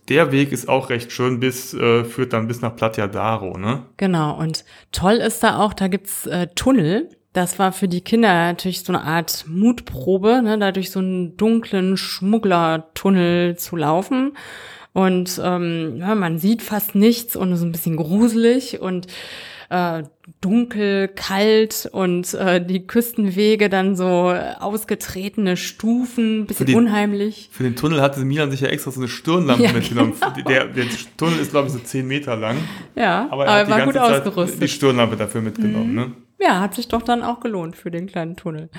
[0.10, 3.84] der Weg ist auch recht schön bis, äh, führt dann bis nach Platiadaro, ne?
[3.98, 8.34] Genau, und toll ist da auch, da gibt's äh, Tunnel das war für die Kinder
[8.34, 14.34] natürlich so eine Art Mutprobe, ne, da durch so einen dunklen Schmugglertunnel zu laufen.
[14.92, 19.08] Und ähm, ja, man sieht fast nichts und so ein bisschen gruselig und
[19.70, 20.04] äh,
[20.42, 27.50] dunkel, kalt und äh, die Küstenwege dann so ausgetretene Stufen, bisschen den, unheimlich.
[27.54, 30.14] Für den Tunnel hatte Milan sich ja extra so eine Stirnlampe ja, mitgenommen.
[30.20, 30.50] Genau.
[30.50, 32.58] Der, der, Tunnel ist, glaube ich, so zehn Meter lang.
[32.96, 34.62] Ja, aber er aber die ganze Zeit ausgerüstet.
[34.62, 35.92] die Stirnlampe dafür mitgenommen.
[35.92, 35.96] Mhm.
[35.96, 36.12] Ne?
[36.40, 38.70] Ja, hat sich doch dann auch gelohnt für den kleinen Tunnel.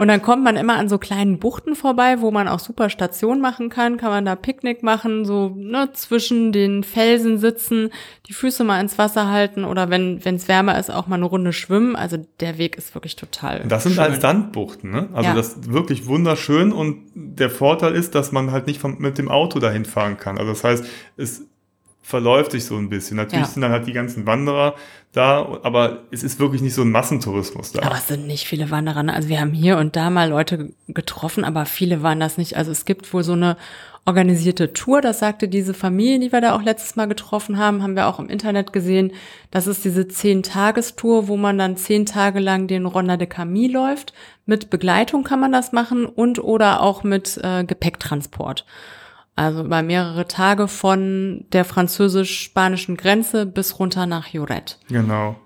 [0.00, 3.40] Und dann kommt man immer an so kleinen Buchten vorbei, wo man auch super Station
[3.40, 7.90] machen kann, kann man da Picknick machen, so ne, zwischen den Felsen sitzen,
[8.26, 11.52] die Füße mal ins Wasser halten oder wenn es wärmer ist, auch mal eine Runde
[11.52, 11.94] schwimmen.
[11.94, 13.64] Also der Weg ist wirklich total.
[13.68, 14.02] Das sind schön.
[14.02, 15.08] halt Sandbuchten, ne?
[15.12, 15.34] Also ja.
[15.36, 19.28] das ist wirklich wunderschön und der Vorteil ist, dass man halt nicht vom, mit dem
[19.28, 20.38] Auto dahin fahren kann.
[20.38, 20.84] Also das heißt,
[21.16, 21.46] es
[22.04, 23.16] verläuft sich so ein bisschen.
[23.16, 23.50] Natürlich ja.
[23.50, 24.74] sind dann halt die ganzen Wanderer
[25.12, 27.82] da, aber es ist wirklich nicht so ein Massentourismus da.
[27.82, 29.02] Aber es sind nicht viele Wanderer.
[29.02, 29.14] Ne?
[29.14, 32.58] Also wir haben hier und da mal Leute getroffen, aber viele waren das nicht.
[32.58, 33.56] Also es gibt wohl so eine
[34.04, 37.96] organisierte Tour, das sagte diese Familie, die wir da auch letztes Mal getroffen haben, haben
[37.96, 39.12] wir auch im Internet gesehen.
[39.50, 44.12] Das ist diese Zehn-Tagestour, wo man dann zehn Tage lang den Ronda de Camille läuft.
[44.44, 48.66] Mit Begleitung kann man das machen und oder auch mit äh, Gepäcktransport.
[49.36, 54.78] Also über mehrere Tage von der französisch-spanischen Grenze bis runter nach Joret.
[54.88, 55.36] Genau.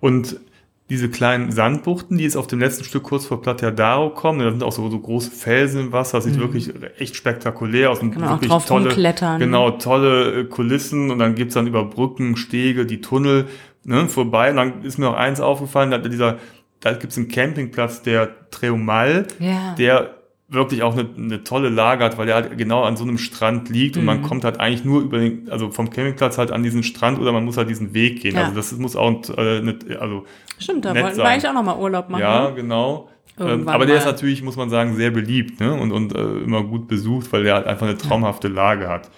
[0.00, 0.40] Und
[0.88, 4.62] diese kleinen Sandbuchten, die jetzt auf dem letzten Stück kurz vor Platiadaro kommen, da sind
[4.62, 6.40] auch so, so große Felsen im Wasser, das sieht mhm.
[6.40, 7.98] wirklich echt spektakulär aus.
[7.98, 9.40] Kann man wirklich auch drauf tolle, klettern.
[9.40, 13.46] Genau, tolle äh, Kulissen und dann gibt's dann über Brücken, Stege, die Tunnel
[13.82, 14.50] ne, vorbei.
[14.50, 16.38] Und dann ist mir noch eins aufgefallen, da, dieser,
[16.80, 19.74] da gibt's einen Campingplatz, der Treumal, ja.
[19.76, 20.15] der
[20.48, 23.68] wirklich auch eine, eine tolle Lage hat, weil er halt genau an so einem Strand
[23.68, 24.00] liegt mhm.
[24.00, 24.22] und man mhm.
[24.22, 27.44] kommt halt eigentlich nur über den, also vom Campingplatz halt an diesen Strand oder man
[27.44, 28.36] muss halt diesen Weg gehen.
[28.36, 28.44] Ja.
[28.44, 30.24] Also das muss auch äh, nicht, also
[30.58, 32.22] Stimmt, da wollten wir eigentlich auch nochmal Urlaub machen.
[32.22, 32.54] Ja, ne?
[32.54, 33.08] genau.
[33.38, 35.74] Ähm, aber der ist natürlich, muss man sagen, sehr beliebt ne?
[35.74, 39.10] und, und äh, immer gut besucht, weil der halt einfach eine traumhafte Lage hat.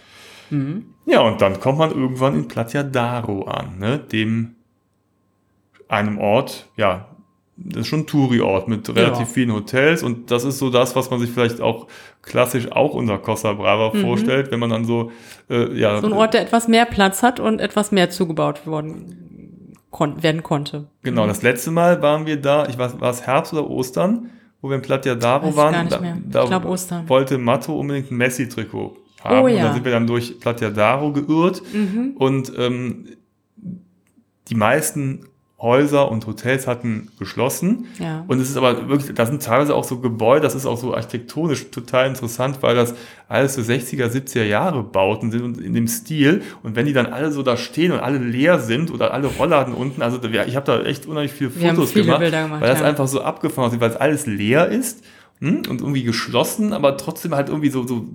[0.50, 0.86] Mhm.
[1.06, 3.98] Ja, und dann kommt man irgendwann in Platiadaro an, ne?
[3.98, 4.56] dem
[5.88, 7.08] einem Ort, ja,
[7.60, 9.26] das ist schon ein Touri-Ort mit relativ ja.
[9.26, 11.88] vielen Hotels und das ist so das, was man sich vielleicht auch
[12.22, 14.02] klassisch auch unter Costa Brava mhm.
[14.02, 15.10] vorstellt, wenn man dann so,
[15.50, 16.00] äh, ja.
[16.00, 20.42] So ein Ort, der etwas mehr Platz hat und etwas mehr zugebaut worden kon werden
[20.42, 20.88] konnte.
[21.02, 21.28] Genau, mhm.
[21.28, 24.76] das letzte Mal waren wir da, ich weiß, war es Herbst oder Ostern, wo wir
[24.76, 25.72] in Platia Daro waren.
[25.72, 26.18] Gar nicht mehr.
[26.24, 27.08] Da, ich glaube Ostern.
[27.08, 29.42] wollte Matto unbedingt ein Messi-Trikot haben.
[29.42, 29.56] Oh, ja.
[29.56, 32.14] Und dann sind wir dann durch Platia Daro geirrt mhm.
[32.16, 33.06] und ähm,
[34.48, 35.26] die meisten
[35.60, 37.86] Häuser und Hotels hatten geschlossen.
[37.98, 38.24] Ja.
[38.28, 40.94] Und es ist aber wirklich, da sind teilweise auch so Gebäude, das ist auch so
[40.94, 42.94] architektonisch total interessant, weil das
[43.28, 46.42] alles so 60er, 70er Jahre Bauten sind und in dem Stil.
[46.62, 49.74] Und wenn die dann alle so da stehen und alle leer sind oder alle Rollladen
[49.74, 52.86] unten, also ich habe da echt unheimlich viele Fotos viele gemacht, gemacht, weil das ja.
[52.86, 55.02] einfach so abgefahren aussieht, weil es alles leer ist
[55.40, 58.06] hm, und irgendwie geschlossen, aber trotzdem halt irgendwie so, so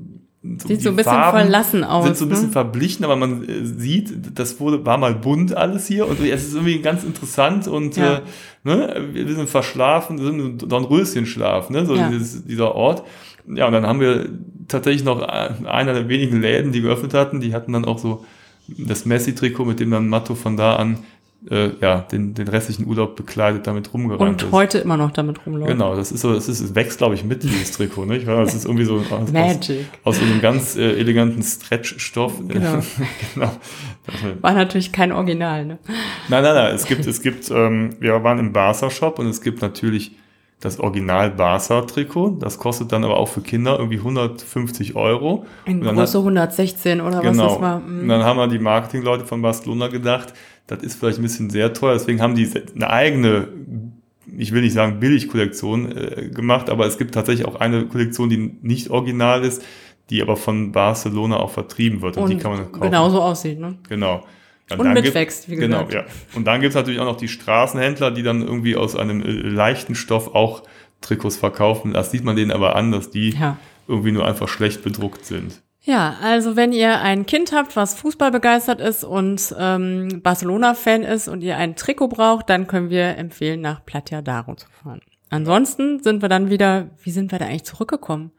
[0.43, 2.03] so Sieht so ein bisschen Farben verlassen aus.
[2.03, 2.51] Sind so ein bisschen ne?
[2.51, 6.53] verblichen, aber man äh, sieht, das wurde, war mal bunt alles hier und es ist
[6.53, 8.15] irgendwie ganz interessant und ja.
[8.15, 8.21] äh,
[8.65, 12.10] ne, wir sind verschlafen, wir sind in Dornröschenschlaf, ne, so ja.
[12.10, 13.03] dieses, dieser Ort.
[13.47, 14.29] Ja, und dann haben wir
[14.67, 18.25] tatsächlich noch einer der wenigen Läden, die geöffnet hatten, die hatten dann auch so
[18.67, 20.99] das Messi-Trikot, mit dem dann Matto von da an
[21.49, 24.51] äh, ja, den, den restlichen Urlaub bekleidet damit rumgerannt Und ist.
[24.51, 25.71] heute immer noch damit rumläuft.
[25.71, 28.10] Genau, das ist so, das ist, es wächst, glaube ich, mit dieses Trikot?
[28.12, 29.86] Ich weiß, das ist irgendwie so aus, Magic.
[30.03, 32.34] Aus, aus so einem ganz äh, eleganten Stretch-Stoff.
[32.47, 32.79] Genau.
[33.36, 33.51] genau.
[34.41, 35.79] War natürlich kein Original, ne?
[36.29, 39.62] Nein, nein, nein, es gibt, es gibt, ähm, wir waren im Barca-Shop und es gibt
[39.62, 40.12] natürlich
[40.63, 42.38] das Original Barca-Trikot.
[42.39, 45.45] Das kostet dann aber auch für Kinder irgendwie 150 Euro.
[45.65, 47.43] Ein große 116 oder genau.
[47.43, 47.80] was das war.
[47.80, 48.02] Mhm.
[48.02, 50.34] Und dann haben wir die Marketingleute von Barcelona gedacht,
[50.67, 51.93] das ist vielleicht ein bisschen sehr teuer.
[51.93, 53.49] Deswegen haben die eine eigene,
[54.38, 58.58] ich will nicht sagen Billig-Kollektion äh, gemacht, aber es gibt tatsächlich auch eine Kollektion, die
[58.62, 59.62] nicht original ist,
[60.10, 62.15] die aber von Barcelona auch vertrieben wird.
[62.15, 62.84] Und, und die kann man kaufen.
[62.84, 63.76] Genauso aussieht, ne?
[63.89, 64.23] Genau.
[64.71, 65.89] Und, und mitwächst, wie gesagt.
[65.89, 66.08] Genau, ja.
[66.36, 69.95] Und dann gibt's natürlich auch noch die Straßenhändler, die dann irgendwie aus einem äh, leichten
[69.95, 70.63] Stoff auch
[71.02, 71.93] Trikots verkaufen.
[71.93, 73.58] Das sieht man denen aber an, dass die ja.
[73.88, 75.62] irgendwie nur einfach schlecht bedruckt sind.
[75.86, 81.28] Ja, also wenn ihr ein Kind habt, was Fußball begeistert ist und ähm, Barcelona-Fan ist
[81.28, 85.02] und ihr ein Trikot braucht, dann können wir empfehlen, nach Platia d'Aro zu fahren.
[85.30, 88.32] Ansonsten sind wir dann wieder, wie sind wir da eigentlich zurückgekommen?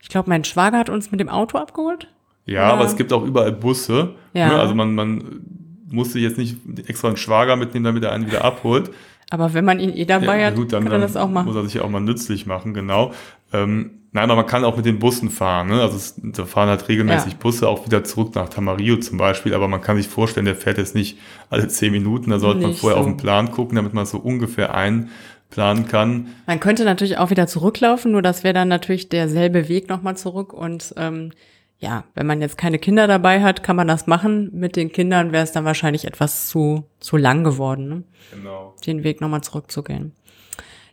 [0.00, 2.08] Ich glaube, mein Schwager hat uns mit dem Auto abgeholt.
[2.50, 2.72] Ja, Oder?
[2.74, 4.14] aber es gibt auch überall Busse.
[4.34, 4.48] Ja.
[4.48, 4.54] Ne?
[4.58, 5.42] Also man, man
[5.90, 8.90] musste jetzt nicht extra einen Schwager mitnehmen, damit er einen wieder abholt.
[9.30, 11.46] Aber wenn man ihn eh dabei ja, hat, gut, dann, kann er das auch machen.
[11.46, 13.12] Muss er sich auch mal nützlich machen, genau.
[13.52, 15.68] Ähm, Nein, aber man kann auch mit den Bussen fahren.
[15.68, 15.80] Ne?
[15.80, 17.38] Also es, da fahren halt regelmäßig ja.
[17.38, 19.54] Busse auch wieder zurück nach Tamarillo zum Beispiel.
[19.54, 21.16] Aber man kann sich vorstellen, der fährt jetzt nicht
[21.48, 22.30] alle zehn Minuten.
[22.30, 23.00] Da sollte nicht man vorher so.
[23.02, 25.10] auf den Plan gucken, damit man so ungefähr einordnen
[25.50, 26.28] planen kann.
[26.46, 30.52] Man könnte natürlich auch wieder zurücklaufen, nur das wäre dann natürlich derselbe Weg nochmal zurück.
[30.52, 31.32] Und ähm,
[31.80, 34.50] ja, wenn man jetzt keine Kinder dabei hat, kann man das machen.
[34.52, 38.04] Mit den Kindern wäre es dann wahrscheinlich etwas zu, zu lang geworden, ne?
[38.32, 38.74] Genau.
[38.86, 40.12] den Weg nochmal zurückzugehen.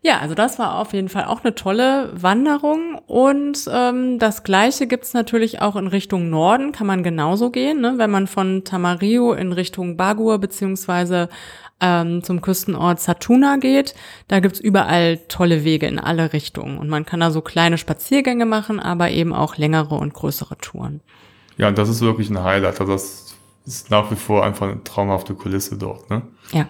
[0.01, 2.99] Ja, also das war auf jeden Fall auch eine tolle Wanderung.
[3.07, 7.81] Und ähm, das gleiche gibt's natürlich auch in Richtung Norden, kann man genauso gehen.
[7.81, 7.95] Ne?
[7.97, 11.29] Wenn man von Tamarillo in Richtung Bagur beziehungsweise
[11.79, 13.95] ähm, zum Küstenort Satuna geht,
[14.27, 16.77] da gibt's überall tolle Wege in alle Richtungen.
[16.77, 21.01] Und man kann da so kleine Spaziergänge machen, aber eben auch längere und größere Touren.
[21.57, 22.79] Ja, und das ist wirklich ein Highlight.
[22.79, 26.09] Also das ist nach wie vor einfach eine traumhafte Kulisse dort.
[26.09, 26.21] Ne?
[26.51, 26.67] Ja.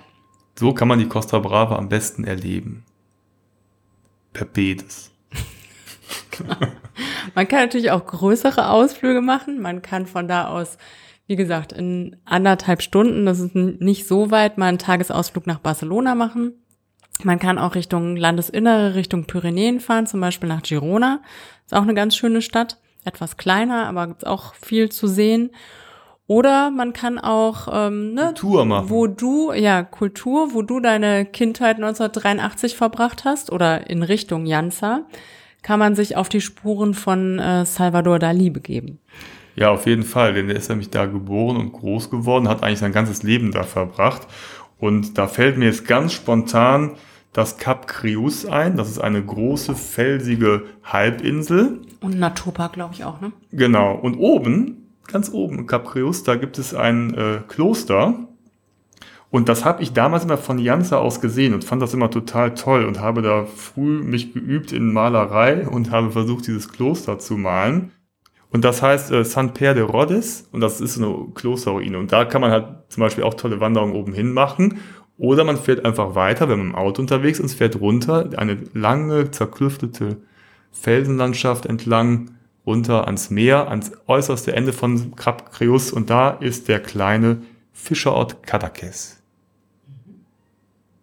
[0.55, 2.83] So kann man die Costa Brava am besten erleben.
[4.45, 4.76] Per.
[7.36, 9.62] Man kann natürlich auch größere Ausflüge machen.
[9.62, 10.78] Man kann von da aus,
[11.28, 16.15] wie gesagt, in anderthalb Stunden, das ist nicht so weit, mal einen Tagesausflug nach Barcelona
[16.15, 16.54] machen.
[17.23, 21.21] Man kann auch Richtung Landesinnere, Richtung Pyrenäen fahren, zum Beispiel nach Girona.
[21.65, 22.78] Ist auch eine ganz schöne Stadt.
[23.06, 25.52] Etwas kleiner, aber gibt's auch viel zu sehen.
[26.27, 28.89] Oder man kann auch, ähm, ne, Tour machen.
[28.89, 35.05] wo du, ja, Kultur, wo du deine Kindheit 1983 verbracht hast oder in Richtung Janza,
[35.61, 38.99] kann man sich auf die Spuren von äh, Salvador Dali begeben.
[39.55, 42.79] Ja, auf jeden Fall, denn der ist nämlich da geboren und groß geworden, hat eigentlich
[42.79, 44.27] sein ganzes Leben da verbracht.
[44.79, 46.91] Und da fällt mir jetzt ganz spontan
[47.33, 48.77] das Kap Crius ein.
[48.77, 51.81] Das ist eine große, felsige Halbinsel.
[52.01, 53.31] Und Naturpark, glaube ich, auch, ne?
[53.51, 53.95] Genau.
[53.95, 55.67] Und oben, ganz oben in
[56.24, 58.28] da gibt es ein äh, Kloster.
[59.30, 62.54] Und das habe ich damals immer von Janza aus gesehen und fand das immer total
[62.54, 67.36] toll und habe da früh mich geübt in Malerei und habe versucht, dieses Kloster zu
[67.36, 67.91] malen.
[68.50, 71.98] Und das heißt äh, San Per de Rodes und das ist eine Klosterruine.
[71.98, 74.80] Und da kann man halt zum Beispiel auch tolle Wanderungen oben hin machen.
[75.17, 79.32] Oder man fährt einfach weiter, wenn man im Auto unterwegs ist, fährt runter, eine lange,
[79.32, 80.17] zerklüftete
[80.72, 82.37] Felsenlandschaft entlang,
[82.67, 87.38] runter ans Meer, ans äußerste Ende von Kap Creus und da ist der kleine
[87.73, 89.15] Fischerort Cadaqués.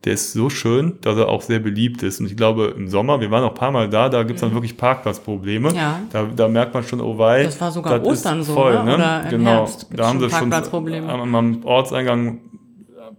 [0.05, 2.21] Der ist so schön, dass er auch sehr beliebt ist.
[2.21, 4.43] Und ich glaube, im Sommer, wir waren auch ein paar Mal da, da gibt es
[4.43, 5.73] dann wirklich Parkplatzprobleme.
[5.73, 6.01] Ja.
[6.13, 7.45] Da, da merkt man schon, oh wei.
[7.45, 8.85] Das war sogar das Ostern so, voll, ne?
[8.85, 8.95] ne?
[8.97, 9.51] Oder im genau.
[9.51, 12.41] Herbst da haben sie schon am, am Ortseingang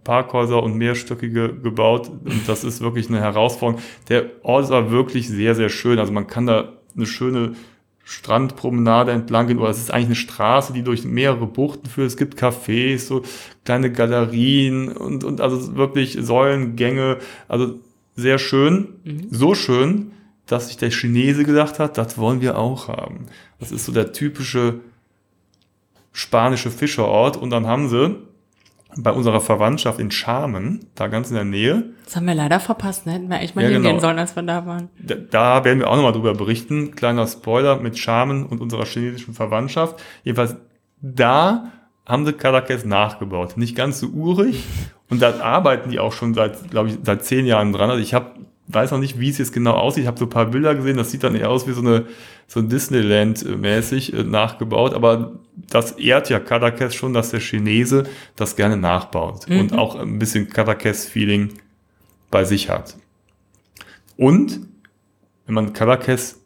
[0.04, 2.08] Parkhäuser und mehrstöckige gebaut.
[2.08, 3.82] Und das ist wirklich eine Herausforderung.
[4.08, 5.98] Der Ort war wirklich sehr, sehr schön.
[5.98, 7.56] Also man kann da eine schöne
[8.08, 12.06] Strandpromenade entlang gehen, oder es ist eigentlich eine Straße, die durch mehrere Buchten führt.
[12.06, 13.22] Es gibt Cafés, so
[13.64, 17.18] kleine Galerien und, und also wirklich Säulengänge.
[17.48, 17.80] Also
[18.14, 18.94] sehr schön.
[19.28, 20.12] So schön,
[20.46, 23.26] dass sich der Chinese gedacht hat, das wollen wir auch haben.
[23.58, 24.74] Das ist so der typische
[26.12, 27.36] spanische Fischerort.
[27.36, 28.14] Und dann haben sie
[28.98, 33.04] bei unserer Verwandtschaft in Scharmen, da ganz in der Nähe, Das haben wir leider verpasst,
[33.06, 33.12] ne?
[33.12, 33.98] Hätten wir echt mal Ja, hingehen genau.
[34.00, 34.88] sollen, als wir da waren.
[34.98, 36.94] da, da werden wir auch nochmal drüber berichten.
[36.94, 40.00] Kleiner Spoiler mit Charmen und unserer chinesischen Verwandtschaft.
[40.24, 40.56] Jedenfalls,
[41.02, 41.72] da
[42.06, 43.56] haben sie Cadaqués nachgebaut.
[43.56, 44.64] Nicht ganz so urig.
[45.10, 47.90] Und da arbeiten die auch schon seit, glaube ich, seit zehn Jahren dran.
[47.90, 48.30] Also ich habe,
[48.68, 50.04] weiß noch nicht, wie es jetzt genau aussieht.
[50.04, 50.96] Ich habe so ein paar Bilder gesehen.
[50.96, 52.06] Das sieht dann eher aus wie so eine,
[52.46, 54.94] so Disneyland-mäßig äh, nachgebaut.
[54.94, 55.32] Aber
[55.70, 58.04] das ehrt ja Cadaqués schon, dass der Chinese
[58.36, 59.48] das gerne nachbaut.
[59.48, 61.54] Und auch ein bisschen Cadaqués-Feeling
[62.30, 62.96] bei sich hat.
[64.16, 64.60] Und
[65.46, 66.36] wenn man Cadaqués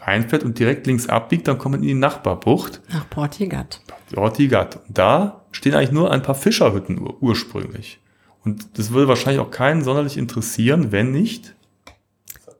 [0.00, 3.80] reinfährt und direkt links abbiegt, dann kommt man in die Nachbarbucht, Nach Portigat.
[4.16, 4.76] Ortigat.
[4.86, 8.00] Und da stehen eigentlich nur ein paar Fischerhütten ur ursprünglich.
[8.44, 11.54] Und das würde wahrscheinlich auch keinen sonderlich interessieren, wenn nicht.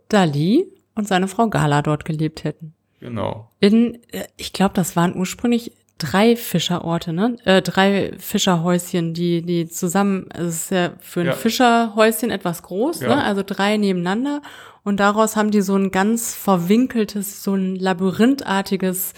[0.09, 2.75] Dali und seine Frau Gala dort gelebt hätten.
[3.01, 3.51] Genau.
[3.61, 7.37] In, äh, ich glaube, das waren ursprünglich drei Fischerorte, ne?
[7.45, 11.33] Äh, drei Fischerhäuschen, die, die zusammen, also es ist ja für ein Ja.
[11.33, 13.09] Fischerhäuschen etwas groß, Ja.
[13.17, 13.25] ne?
[13.25, 14.41] Also drei nebeneinander.
[14.85, 19.13] Und daraus haben die so ein ganz verwinkeltes, so ein labyrinthartiges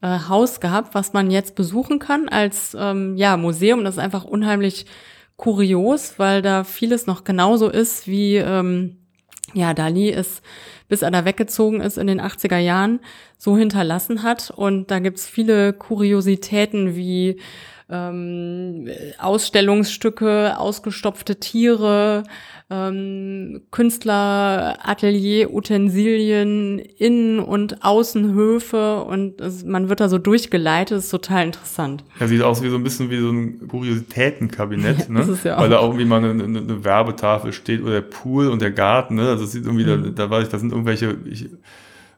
[0.00, 3.84] äh, Haus gehabt, was man jetzt besuchen kann als ähm, ja, Museum.
[3.84, 4.86] Das ist einfach unheimlich
[5.36, 8.96] kurios, weil da vieles noch genauso ist, wie ähm,
[9.54, 10.42] ja, Dali es,
[10.88, 13.00] bis er da weggezogen ist in den 80er Jahren,
[13.38, 14.50] so hinterlassen hat.
[14.50, 17.40] Und da gibt's viele Kuriositäten wie
[17.90, 22.22] ähm, Ausstellungsstücke, ausgestopfte Tiere,
[22.70, 31.46] ähm, Künstleratelier, Utensilien, Innen- und Außenhöfe und es, man wird da so durchgeleitet, ist total
[31.46, 32.04] interessant.
[32.18, 35.20] Er sieht aus wie so ein bisschen wie so ein Kuriositätenkabinett, Ja, ne?
[35.20, 35.84] das ist ja Weil da auch.
[35.88, 39.28] irgendwie mal eine, eine, eine Werbetafel steht oder der Pool und der Garten, ne?
[39.28, 40.14] Also es sieht irgendwie, Mhm.
[40.14, 41.48] da, da weiß ich, da sind irgendwelche ich,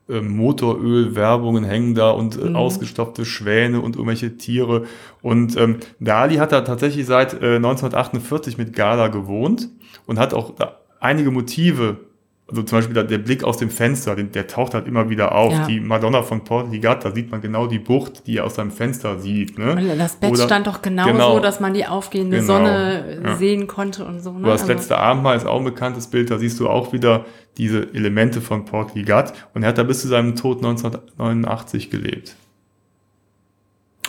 [0.09, 2.57] äh, Motoröl-Werbungen hängen da und äh, Mhm.
[2.57, 4.85] ausgestopfte Schwäne und irgendwelche Tiere.
[5.23, 9.69] Und ähm, Dali hat da tatsächlich seit äh, 1948 mit Gala gewohnt
[10.07, 10.55] und hat auch
[11.01, 11.99] einige Motive
[12.47, 15.35] also zum Beispiel der, der Blick aus dem Fenster, der, der taucht halt immer wieder
[15.35, 15.53] auf.
[15.53, 15.67] Ja.
[15.67, 18.71] Die Madonna von Port Ligat, da sieht man genau die Bucht, die er aus seinem
[18.71, 19.59] Fenster sieht.
[19.59, 19.73] Ne?
[19.73, 21.35] Und das Bett Oder- stand doch genau, genau.
[21.37, 23.37] so, dass man die aufgehende Genau, Sonne ja.
[23.37, 24.33] sehen konnte und so.
[24.33, 24.41] Ne?
[24.41, 27.25] Oder das Also- letzte Abendmahl ist auch ein bekanntes Bild, da siehst du auch wieder
[27.57, 29.33] diese Elemente von Port Ligat.
[29.55, 32.37] Und er hat da bis zu seinem Tod 1989 gelebt.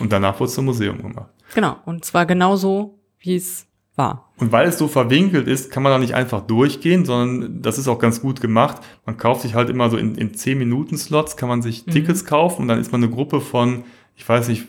[0.02, 1.30] Und danach wurde es zum Museum gemacht.
[1.54, 4.25] Genau, und zwar genauso, wie es war.
[4.38, 7.88] Und weil es so verwinkelt ist, kann man da nicht einfach durchgehen, sondern das ist
[7.88, 8.82] auch ganz gut gemacht.
[9.06, 11.91] Man kauft sich halt immer so in, in 10-Minuten-Slots, kann man sich Mhm.
[11.91, 13.84] Tickets kaufen und dann ist man eine Gruppe von,
[14.15, 14.65] ich weiß nicht,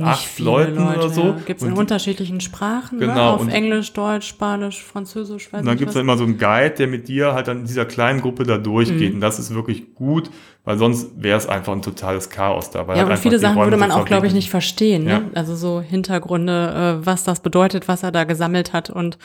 [0.00, 1.34] acht viele Leuten oder so.
[1.46, 3.06] Gibt es in unterschiedlichen Sprachen, ne?
[3.06, 6.00] Genau, auf und- Englisch, Deutsch, Spanisch, Französisch, weiß Und dann nicht gibt's was.
[6.00, 8.58] dann immer so einen Guide, der mit dir halt dann in dieser kleinen Gruppe da
[8.58, 9.10] durchgeht.
[9.10, 9.14] Mhm.
[9.16, 10.30] Und das ist wirklich gut,
[10.68, 12.86] weil sonst wäre es einfach ein totales Chaos da.
[12.86, 15.04] Weil Ja, halt und einfach viele Sachen Räume würde man auch, glaube ich, nicht verstehen.
[15.04, 15.10] Ne?
[15.10, 15.22] Ja.
[15.34, 19.16] Also so Hintergründe, äh, was das bedeutet, was er da gesammelt hat und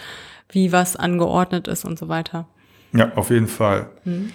[0.50, 2.48] wie was angeordnet ist und so weiter.
[2.94, 3.88] Ja, auf jeden Fall.
[4.06, 4.32] Mhm.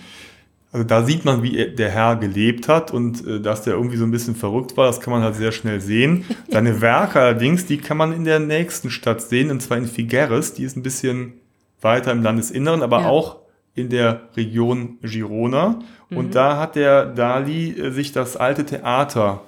[0.70, 3.96] Also da sieht man, wie er- der Herr gelebt hat und äh, dass der irgendwie
[3.96, 6.26] so ein bisschen verrückt war, das kann man halt sehr schnell sehen.
[6.50, 10.52] Seine Werke allerdings, die kann man in der nächsten Stadt sehen, und zwar in Figueres.
[10.52, 11.32] Die ist ein bisschen
[11.80, 13.08] weiter im Landesinneren, aber Ja.
[13.08, 13.36] auch
[13.78, 15.78] in der Region Girona.
[16.10, 16.16] Mhm.
[16.16, 19.42] Und da hat der Dali äh, sich das alte Theater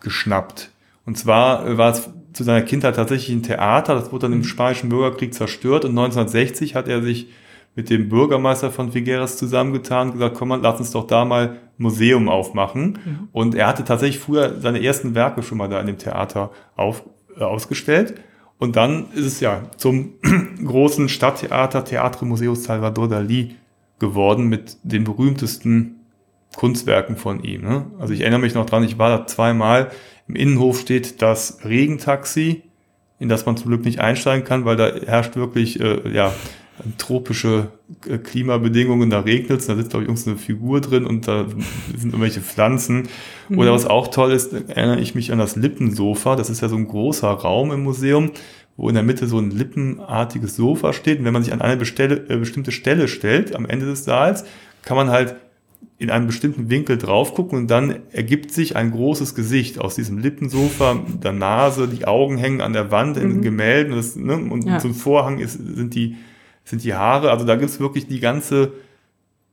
[0.00, 0.70] geschnappt.
[1.06, 4.44] Und zwar äh, war es zu seiner Kindheit tatsächlich ein Theater, das wurde dann im
[4.44, 7.28] Spanischen Bürgerkrieg zerstört und 1960 hat er sich
[7.74, 11.48] mit dem Bürgermeister von Figueres zusammengetan und gesagt, komm mal, lass uns doch da mal
[11.48, 12.98] ein Museum aufmachen.
[13.32, 17.02] Und er hatte tatsächlich früher seine ersten Werke schon mal da in dem Theater auf,
[17.36, 18.14] äh, ausgestellt.
[18.62, 20.12] Und dann ist es ja zum
[20.64, 23.56] großen Stadttheater Teatro Museo Salvador Dali
[23.98, 25.96] geworden mit den berühmtesten
[26.54, 27.62] Kunstwerken von ihm.
[27.62, 27.86] Ne?
[27.98, 29.90] Also ich erinnere mich noch dran, ich war da zweimal.
[30.28, 32.62] Im Innenhof steht das Regentaxi,
[33.18, 36.32] in das man zum Glück nicht einsteigen kann, weil da herrscht wirklich äh, ja,
[36.98, 37.68] tropische
[38.08, 41.46] äh, Klimabedingungen, da regnet es, da sitzt, glaube ich, irgendeine Figur drin und da
[41.96, 43.08] sind irgendwelche Pflanzen.
[43.50, 46.36] Oder was auch toll ist, erinnere ich mich an das Lippensofa.
[46.36, 48.30] Das ist ja so ein großer Raum im Museum,
[48.76, 51.18] wo in der Mitte so ein lippenartiges Sofa steht.
[51.18, 54.44] Und wenn man sich an eine bestelle, äh, bestimmte Stelle stellt, am Ende des Saals,
[54.82, 55.36] kann man halt
[55.98, 60.18] in einem bestimmten Winkel drauf gucken und dann ergibt sich ein großes Gesicht aus diesem
[60.18, 64.66] Lippensofa, der Nase, die Augen hängen an der Wand in den Gemälden das, ne, und
[64.66, 64.80] Ja.
[64.80, 66.16] so ein Vorhang ist, sind, die,
[66.64, 67.30] sind die Haare.
[67.30, 68.72] Also da gibt's wirklich die ganze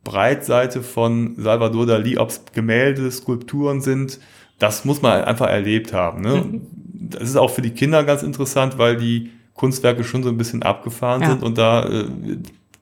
[0.03, 4.19] Breitseite von Salvador Dali, ob es Gemälde, Skulpturen sind.
[4.57, 6.21] Das muss man einfach erlebt haben.
[6.21, 6.61] Ne?
[6.93, 10.63] Das ist auch für die Kinder ganz interessant, weil die Kunstwerke schon so ein bisschen
[10.63, 11.29] abgefahren Ja.
[11.31, 12.05] sind und da äh,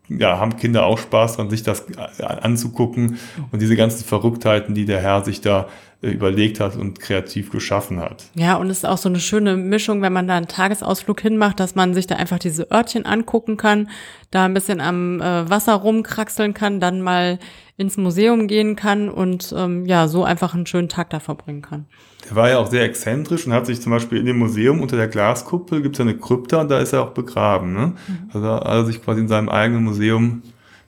[0.09, 1.85] ja, haben Kinder auch Spaß dran, sich das
[2.21, 3.17] anzugucken
[3.51, 5.67] und diese ganzen Verrücktheiten, die der Herr sich da
[6.01, 8.25] überlegt hat und kreativ geschaffen hat.
[8.35, 11.59] Ja, und es ist auch so eine schöne Mischung, wenn man da einen Tagesausflug hinmacht,
[11.59, 13.89] dass man sich da einfach diese Örtchen angucken kann,
[14.29, 17.39] da ein bisschen am äh, Wasser rumkraxeln kann, dann mal
[17.77, 21.85] ins Museum gehen kann und ähm, ja, so einfach einen schönen Tag da verbringen kann.
[22.27, 24.97] Der war ja auch sehr exzentrisch und hat sich zum Beispiel in dem Museum unter
[24.97, 27.73] der Glaskuppel gibt es ja eine Krypta und da ist er auch begraben.
[27.73, 27.93] Ne?
[28.33, 30.41] Also hat er sich quasi in seinem eigenen Museum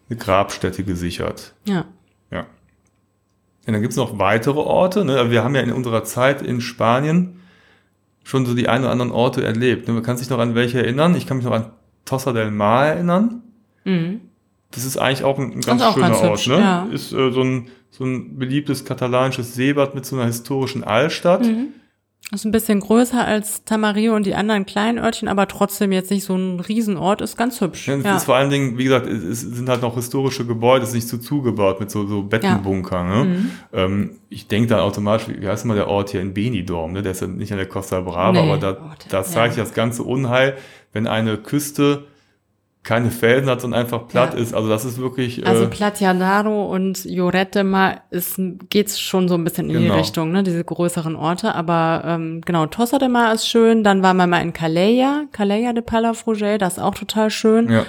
[0.10, 1.54] eine Grabstätte gesichert.
[1.66, 1.86] Ja.
[3.70, 3.72] Ja.
[3.72, 5.06] Und dann gibt es noch weitere Orte.
[5.06, 5.32] Ne?
[5.32, 7.40] Wir haben ja in unserer Zeit in Spanien
[8.24, 9.88] schon so die ein oder anderen Orte erlebt.
[9.88, 9.94] Ne?
[9.94, 11.16] Man kann sich noch an welche erinnern.
[11.16, 11.72] Ich kann mich noch an
[12.06, 13.44] Tossa del Mar erinnern.
[13.86, 14.22] Mhm.
[14.72, 16.32] Das ist eigentlich auch ein, ein ganz auch schöner ganz Ort.
[16.32, 16.60] hübsch, ne?
[16.60, 16.88] ja.
[16.92, 21.44] Ist äh, so, ein, so ein beliebtes katalanisches Seebad mit so einer historischen Altstadt.
[21.44, 21.70] Mhm.
[22.32, 26.24] Ist ein bisschen größer als Tamarillo und die anderen kleinen Örtchen, aber trotzdem jetzt nicht
[26.26, 27.88] so ein Riesenort, ist ganz hübsch.
[27.88, 28.16] Ja, es Ja.
[28.18, 30.96] ist vor allen Dingen, wie gesagt, es es sind halt noch historische Gebäude, es ist
[30.96, 33.04] nicht so zugebaut mit so, so Bettenbunker.
[33.04, 33.24] Ne?
[33.26, 33.52] Mhm.
[33.74, 37.02] Ähm, ich denke dann automatisch, wie heißt immer der Ort hier in Benidorm, ne?
[37.02, 38.40] der ist ja nicht an der Costa Brava, Nee.
[38.52, 39.64] aber da, Oh, da zeigt ja.
[39.64, 40.56] das ganze Unheil,
[40.94, 42.06] wenn eine Küste
[42.84, 44.40] keine Felsen hat und einfach platt Ja.
[44.40, 44.54] ist.
[44.54, 45.46] Also das ist wirklich...
[45.46, 48.40] Also äh, Platjanaro und Llorete mal ist,
[48.70, 49.94] geht's schon so ein bisschen in Genau.
[49.94, 51.54] die Richtung, ne, diese größeren Orte.
[51.56, 53.84] Aber ähm, genau, Tossa de Mar ist schön.
[53.84, 57.70] Dann waren wir mal in Calella, Calella de Palafrugell, das ist auch total schön.
[57.70, 57.86] ja.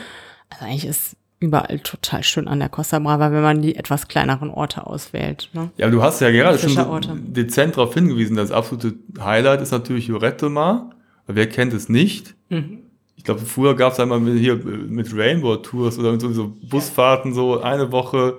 [0.51, 4.51] Also eigentlich ist überall total schön an der Costa Brava, wenn man die etwas kleineren
[4.51, 5.49] Orte auswählt.
[5.55, 5.71] Ne?
[5.77, 7.15] Ja, du hast ja gerade schon Fischerorte.
[7.17, 8.37] dezent darauf hingewiesen.
[8.37, 10.91] Das absolute Highlight ist natürlich Lloret de Mar.
[11.29, 12.35] Wer kennt es nicht?
[12.51, 12.81] Mhm.
[13.21, 16.55] Ich glaube, früher gab es einmal mit, hier mit Rainbow Tours oder mit so, so
[16.63, 18.39] Busfahrten so eine Woche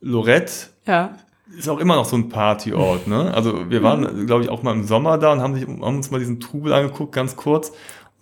[0.00, 0.70] Lorette.
[0.86, 1.18] Ja.
[1.58, 3.34] Ist auch immer noch so ein Partyort, ne?
[3.34, 6.10] Also wir waren, glaube ich, auch mal im Sommer da und haben, sich, haben uns
[6.10, 7.72] mal diesen Trubel angeguckt, ganz kurz,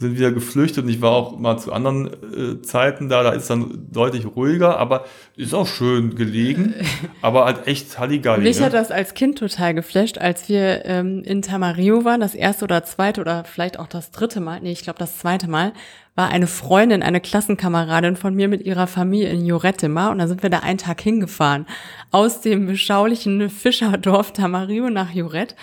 [0.02, 3.48] sind wieder geflüchtet und ich war auch mal zu anderen äh, Zeiten da, da ist
[3.48, 6.74] dann deutlich ruhiger, aber ist auch schön gelegen,
[7.22, 8.42] aber halt echt Halligalli.
[8.42, 8.66] Mich ne?
[8.66, 12.84] hat das als Kind total geflasht, als wir ähm, in Tamarillo waren, das erste oder
[12.84, 15.72] zweite oder vielleicht auch das dritte Mal, nee, ich glaube das zweite Mal,
[16.14, 20.42] war eine Freundin, eine Klassenkameradin von mir mit ihrer Familie in Jorettima und da sind
[20.42, 21.66] wir da einen Tag hingefahren.
[22.10, 25.56] Aus dem beschaulichen Fischerdorf Tamario nach Joret.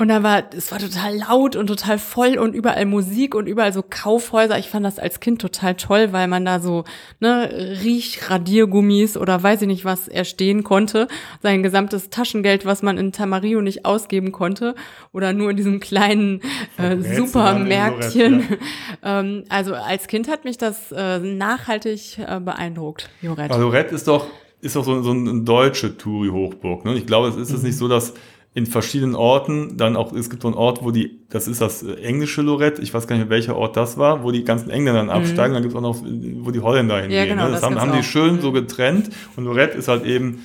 [0.00, 3.74] Und da war, es war total laut und total voll und überall Musik und überall
[3.74, 4.58] so Kaufhäuser.
[4.58, 6.84] Ich fand das als Kind total toll, weil man da so,
[7.20, 7.50] ne,
[7.84, 11.06] Riechradiergummis oder weiß ich nicht was erstehen konnte.
[11.42, 14.74] Sein gesamtes Taschengeld, was man in Tamario nicht ausgeben konnte
[15.12, 16.40] oder nur in diesem kleinen
[16.78, 18.58] äh, Supermärkchen.
[19.02, 19.20] Ja.
[19.20, 23.52] ähm, also als Kind hat mich das äh, nachhaltig äh, beeindruckt, Jorette.
[23.52, 24.26] Also Jorette ist doch,
[24.60, 26.84] ist doch so, so eine deutsche Touri-Hochburg.
[26.84, 26.94] Ne?
[26.94, 27.66] Ich glaube, es ist es mhm.
[27.66, 28.14] nicht so, dass
[28.54, 31.82] in verschiedenen Orten, dann auch, es gibt so einen Ort, wo die, das ist das
[31.82, 35.04] englische Lorette, ich weiß gar nicht mehr, welcher Ort das war, wo die ganzen Engländer
[35.04, 35.24] dann mhm.
[35.24, 37.18] absteigen, dann gibt es auch noch, wo die Holländer hingehen.
[37.18, 37.52] Ja, genau, ne?
[37.52, 38.40] Das, das haben, haben die schön mhm.
[38.40, 40.44] so getrennt und Lorette ist halt eben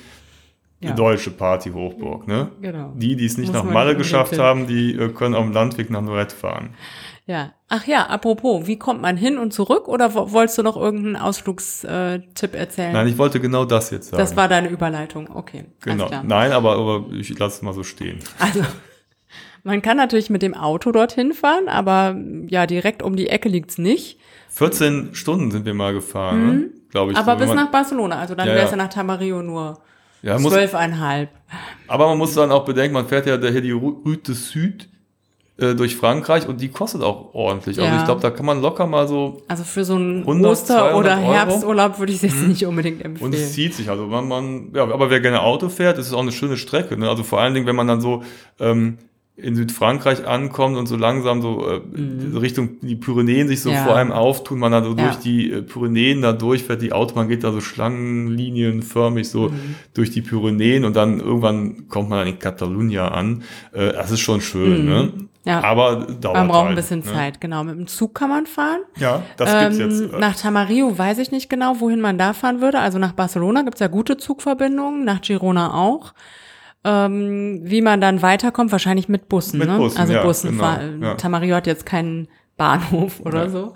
[0.80, 0.90] ja.
[0.90, 2.28] die deutsche Party-Hochburg.
[2.28, 2.50] Ne?
[2.60, 2.92] Genau.
[2.96, 5.90] Die, die es nicht Muss nach Malle geschafft haben, die äh, können auf dem Landweg
[5.90, 6.74] nach Lorette fahren.
[7.26, 7.52] Ja.
[7.68, 12.54] Ach ja, apropos, wie kommt man hin und zurück oder wolltest du noch irgendeinen Ausflugstipp
[12.54, 12.92] erzählen?
[12.92, 14.20] Nein, ich wollte genau das jetzt sagen.
[14.20, 15.64] Das war deine Überleitung, okay.
[15.80, 16.08] Genau.
[16.22, 18.20] Nein, aber, aber ich lasse es mal so stehen.
[18.38, 18.60] Also,
[19.64, 23.78] man kann natürlich mit dem Auto dorthin fahren, aber ja, direkt um die Ecke liegt's
[23.78, 24.20] nicht.
[24.50, 26.60] 14 Stunden sind wir mal gefahren, mhm.
[26.60, 26.70] ne?
[26.90, 27.18] glaube ich.
[27.18, 29.80] Aber bis nach Barcelona, also dann ja, wäre es ja nach Tamarillo nur
[30.22, 31.30] ja, zwölfeinhalb.
[31.88, 34.88] Aber man muss dann auch bedenken, man fährt ja hier die Route Süd
[35.58, 37.78] äh, durch Frankreich und die kostet auch ordentlich.
[37.78, 37.92] Also ja.
[37.92, 39.42] Also ich glaube, da kann man locker mal so.
[39.48, 42.48] Also für so einen Oster- oder Herbsturlaub würde ich es jetzt mhm.
[42.48, 43.32] nicht unbedingt empfehlen.
[43.32, 43.88] Und es zieht sich.
[43.88, 46.98] Also man, man, ja, aber wer gerne Auto fährt, ist es auch eine schöne Strecke.
[46.98, 47.08] Ne?
[47.08, 48.22] Also vor allen Dingen, wenn man dann so
[48.60, 48.98] ähm,
[49.38, 52.36] in Südfrankreich ankommt und so langsam so äh, mhm.
[52.38, 53.84] Richtung die Pyrenäen sich so ja.
[53.84, 55.04] vor einem auftun, man dann so ja.
[55.04, 59.76] durch die äh, Pyrenäen da durchfährt, die Autobahn geht da so schlangenlinienförmig so mhm.
[59.92, 63.42] durch die Pyrenäen und dann irgendwann kommt man dann in Catalunya an.
[63.72, 64.88] Äh, das ist schon schön, mhm.
[64.88, 65.12] ne?
[65.46, 65.62] Ja.
[65.62, 67.04] Aber dauert Man braucht halt, ein bisschen ne?
[67.04, 67.62] Zeit, genau.
[67.62, 68.80] Mit dem Zug kann man fahren.
[68.96, 70.12] Ja, das ähm, gibt's jetzt.
[70.12, 72.80] Äh, nach Tamarillo weiß ich nicht genau, wohin man da fahren würde.
[72.80, 76.14] Also nach Barcelona gibt's ja gute Zugverbindungen, nach Girona auch.
[76.82, 79.58] Ähm, wie man dann weiterkommt, wahrscheinlich mit Bussen.
[79.58, 79.78] Mit ne?
[79.78, 80.58] Bussen, also ja, Bussen.
[80.58, 81.14] Genau, ja.
[81.14, 82.26] Tamarillo hat jetzt keinen
[82.56, 83.48] Bahnhof oder ja.
[83.48, 83.74] so.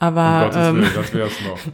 [0.00, 0.82] Aber um ähm,
[1.12, 1.30] Willen.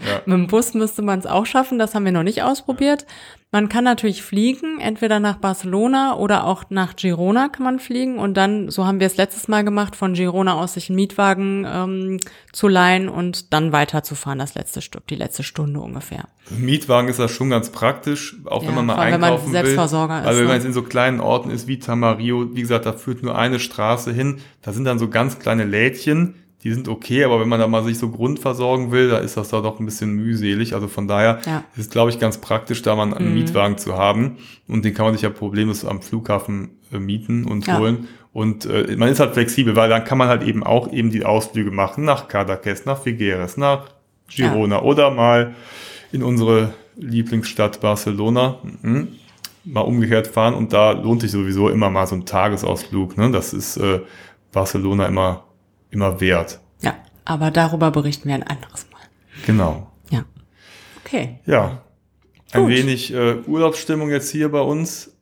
[0.06, 0.20] Ja.
[0.26, 3.06] mit dem Bus müsste man es auch schaffen, das haben wir noch nicht ausprobiert.
[3.52, 8.36] Man kann natürlich fliegen, entweder nach Barcelona oder auch nach Girona kann man fliegen und
[8.36, 12.18] dann, so haben wir es letztes Mal gemacht, von Girona aus sich einen Mietwagen ähm,
[12.52, 16.24] zu leihen und dann weiterzufahren, das letzte Stück, die letzte Stunde ungefähr.
[16.50, 20.22] Mietwagen ist das schon ganz praktisch, auch ja, wenn man mal einkaufen wenn man Selbstversorger
[20.22, 20.26] will.
[20.28, 20.58] Also wenn man ne?
[20.58, 24.12] jetzt in so kleinen Orten ist wie Tamarillo, wie gesagt, da führt nur eine Straße
[24.12, 26.34] hin, da sind dann so ganz kleine Lädchen,
[26.66, 29.50] die sind okay, aber wenn man da mal sich so grundversorgen will, da ist das
[29.50, 30.74] da doch ein bisschen mühselig.
[30.74, 31.62] Also von daher ja.
[31.76, 33.34] ist es, glaube ich, ganz praktisch, da mal einen mhm.
[33.34, 34.38] Mietwagen zu haben.
[34.66, 37.78] Und den kann man sich ja problemlos am Flughafen äh, mieten und ja.
[37.78, 38.08] holen.
[38.32, 41.24] Und äh, man ist halt flexibel, weil dann kann man halt eben auch eben die
[41.24, 43.84] Ausflüge machen nach Cadaqués, nach Figueres, nach
[44.28, 44.82] Girona ja.
[44.82, 45.54] oder mal
[46.10, 48.58] in unsere Lieblingsstadt Barcelona.
[48.82, 49.06] Mhm.
[49.62, 53.16] Mal umgekehrt fahren und da lohnt sich sowieso immer mal so ein Tagesausflug.
[53.16, 53.30] Ne?
[53.30, 54.00] Das ist äh,
[54.50, 55.45] Barcelona immer
[55.90, 56.60] immer wert.
[56.80, 59.00] Ja, aber darüber berichten wir ein anderes Mal.
[59.44, 59.90] Genau.
[60.10, 60.24] Ja.
[61.04, 61.40] Okay.
[61.46, 61.82] Ja.
[62.52, 62.70] Ein Gut.
[62.70, 65.12] wenig äh, Urlaubsstimmung jetzt hier bei uns.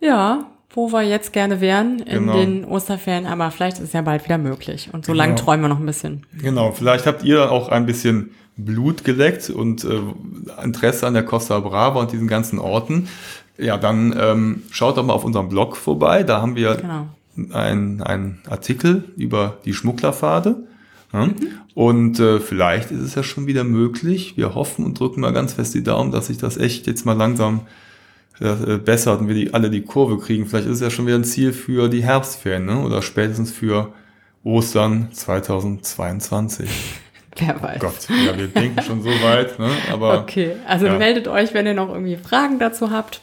[0.00, 2.32] Ja, wo wir jetzt gerne wären in genau.
[2.32, 4.90] den Osterferien, aber vielleicht ist es ja bald wieder möglich.
[4.92, 5.44] Und so lange genau.
[5.44, 6.26] träumen wir noch ein bisschen.
[6.40, 10.00] Genau, vielleicht habt ihr auch ein bisschen Blut geleckt und äh,
[10.62, 13.08] Interesse an der Costa Brava und diesen ganzen Orten.
[13.58, 16.22] Ja, dann ähm, schaut doch mal auf unserem Blog vorbei.
[16.22, 17.06] Da haben wir genau
[17.52, 20.56] ein, ein Artikel über die Schmugglerpfade.
[21.12, 21.26] Ja?
[21.26, 21.36] Mhm.
[21.74, 24.36] Und äh, vielleicht ist es ja schon wieder möglich.
[24.36, 27.16] Wir hoffen und drücken mal ganz fest die Daumen, dass sich das echt jetzt mal
[27.16, 27.62] langsam
[28.40, 30.46] äh, bessert und wir die, alle die Kurve kriegen.
[30.46, 32.80] Vielleicht ist es ja schon wieder ein Ziel für die Herbstferien ne?
[32.80, 33.92] oder spätestens für
[34.44, 36.68] Ostern 2022.
[37.38, 37.80] Wer weiß.
[37.80, 39.70] Gott, ja, wir denken schon so weit, ne?
[39.90, 40.20] Aber.
[40.20, 40.98] Okay, also ja.
[40.98, 43.22] meldet euch, wenn ihr noch irgendwie Fragen dazu habt.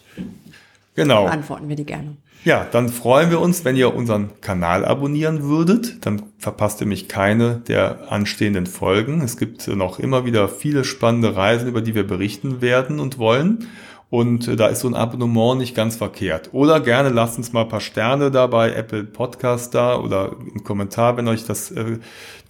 [0.95, 1.25] Genau.
[1.25, 2.17] Beantworten wir die gerne.
[2.45, 6.05] Ja, dann freuen wir uns, wenn ihr unseren Kanal abonnieren würdet.
[6.05, 9.21] Dann verpasst ihr mich keine der anstehenden Folgen.
[9.21, 13.67] Es gibt noch immer wieder viele spannende Reisen, über die wir berichten werden und wollen.
[14.09, 16.49] Und äh, da ist so ein Abonnement nicht ganz verkehrt.
[16.53, 20.63] Oder gerne lasst uns mal ein paar Sterne da bei Apple Podcast da oder einen
[20.63, 21.99] Kommentar, wenn euch das, äh,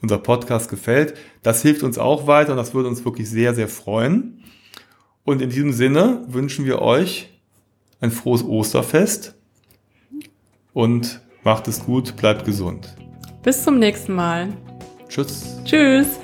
[0.03, 1.15] unser Podcast gefällt.
[1.41, 4.43] Das hilft uns auch weiter und das würde uns wirklich sehr, sehr freuen.
[5.25, 7.29] Und in diesem Sinne wünschen wir euch
[7.99, 9.38] ein frohes Osterfest
[10.73, 12.95] und macht es gut, bleibt gesund.
[13.43, 14.49] Bis zum nächsten Mal.
[15.07, 15.59] Tschüss.
[15.65, 16.19] Tschüss.